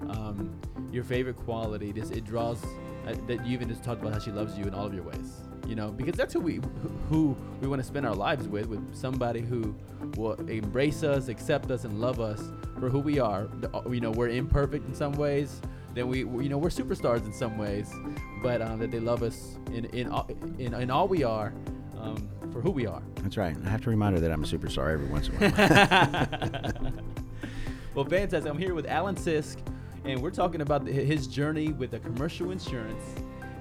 um, 0.09 0.59
your 0.93 1.05
favorite 1.05 1.37
quality, 1.37 1.93
this 1.93 2.11
it 2.11 2.25
draws 2.25 2.63
uh, 3.07 3.15
that 3.27 3.45
you 3.47 3.53
even 3.53 3.69
just 3.69 3.83
talked 3.83 4.01
about 4.01 4.13
how 4.13 4.19
she 4.19 4.31
loves 4.31 4.57
you 4.59 4.65
in 4.65 4.75
all 4.75 4.87
of 4.87 4.95
your 4.95 5.05
ways. 5.05 5.41
You 5.67 5.77
know, 5.77 5.91
because 5.91 6.15
that's 6.15 6.33
who 6.33 6.41
we 6.41 6.61
who 7.09 7.37
we 7.61 7.69
want 7.69 7.81
to 7.81 7.87
spend 7.87 8.05
our 8.05 8.15
lives 8.15 8.49
with, 8.49 8.67
with 8.67 8.95
somebody 8.95 9.41
who 9.41 9.75
will 10.17 10.35
embrace 10.49 11.05
us, 11.05 11.29
accept 11.29 11.71
us, 11.71 11.85
and 11.85 12.01
love 12.01 12.19
us 12.19 12.43
for 12.81 12.89
who 12.89 12.99
we 12.99 13.21
are. 13.21 13.49
You 13.89 14.01
know, 14.01 14.11
we're 14.11 14.31
imperfect 14.31 14.89
in 14.89 14.95
some 14.95 15.13
ways. 15.13 15.61
Then 15.95 16.09
we, 16.09 16.25
we- 16.25 16.45
you 16.45 16.51
know, 16.51 16.59
we're 16.59 16.69
superstars 16.69 17.25
in 17.25 17.33
some 17.33 17.59
ways, 17.59 17.93
but 18.43 18.63
um, 18.63 18.79
that 18.79 18.91
they 18.91 19.01
love 19.01 19.23
us 19.23 19.59
in 19.73 19.87
in 19.87 20.09
all, 20.09 20.29
in, 20.59 20.73
in 20.75 20.91
all 20.91 21.09
we 21.09 21.25
are, 21.25 21.53
um, 22.01 22.29
for 22.53 22.61
who 22.61 22.71
we 22.71 22.87
are. 22.87 23.03
That's 23.17 23.37
right. 23.37 23.57
I 23.65 23.69
have 23.69 23.83
to 23.83 23.91
remind 23.91 24.15
her 24.15 24.21
that 24.21 24.31
I'm 24.31 24.43
a 24.45 24.47
superstar 24.47 24.93
every 24.93 25.07
once 25.07 25.29
in 25.29 25.35
a 25.43 25.51
while. 25.51 26.93
well, 27.95 28.05
fantastic. 28.05 28.51
I'm 28.51 28.59
here 28.59 28.75
with 28.75 28.87
Alan 28.87 29.17
Sisk, 29.17 29.59
and 30.05 30.21
we're 30.23 30.31
talking 30.31 30.61
about 30.61 30.85
the, 30.85 30.93
his 30.93 31.27
journey 31.27 31.73
with 31.73 31.91
the 31.91 31.99
commercial 31.99 32.51
insurance. 32.51 33.03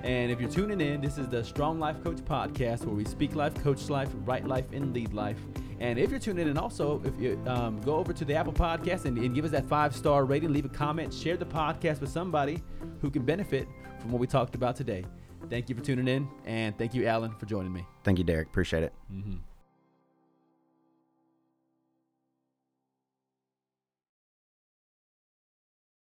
And 0.03 0.31
if 0.31 0.39
you're 0.39 0.49
tuning 0.49 0.79
in, 0.79 1.01
this 1.01 1.17
is 1.17 1.27
the 1.27 1.43
Strong 1.43 1.79
Life 1.79 2.01
Coach 2.03 2.19
podcast 2.19 2.85
where 2.85 2.95
we 2.95 3.03
speak 3.03 3.35
life, 3.35 3.53
coach 3.55 3.89
life, 3.89 4.09
write 4.23 4.47
life, 4.47 4.65
and 4.71 4.93
lead 4.93 5.13
life. 5.13 5.37
And 5.79 5.97
if 5.97 6.09
you're 6.11 6.19
tuning 6.19 6.47
in, 6.47 6.57
also, 6.57 7.01
if 7.05 7.19
you 7.19 7.41
um, 7.47 7.79
go 7.81 7.95
over 7.95 8.11
to 8.11 8.25
the 8.25 8.35
Apple 8.35 8.53
Podcast 8.53 9.05
and, 9.05 9.17
and 9.17 9.33
give 9.33 9.45
us 9.45 9.51
that 9.51 9.67
five 9.67 9.95
star 9.95 10.25
rating, 10.25 10.51
leave 10.51 10.65
a 10.65 10.69
comment, 10.69 11.13
share 11.13 11.37
the 11.37 11.45
podcast 11.45 12.01
with 12.01 12.09
somebody 12.09 12.61
who 13.01 13.09
can 13.09 13.23
benefit 13.23 13.67
from 13.99 14.11
what 14.11 14.19
we 14.19 14.27
talked 14.27 14.55
about 14.55 14.75
today. 14.75 15.05
Thank 15.49 15.69
you 15.69 15.75
for 15.75 15.81
tuning 15.81 16.07
in, 16.07 16.27
and 16.45 16.77
thank 16.77 16.93
you, 16.93 17.07
Alan, 17.07 17.33
for 17.35 17.45
joining 17.45 17.71
me. 17.71 17.85
Thank 18.03 18.17
you, 18.17 18.25
Derek. 18.25 18.49
Appreciate 18.49 18.83
it. 18.83 18.93
Mm-hmm. 19.11 19.37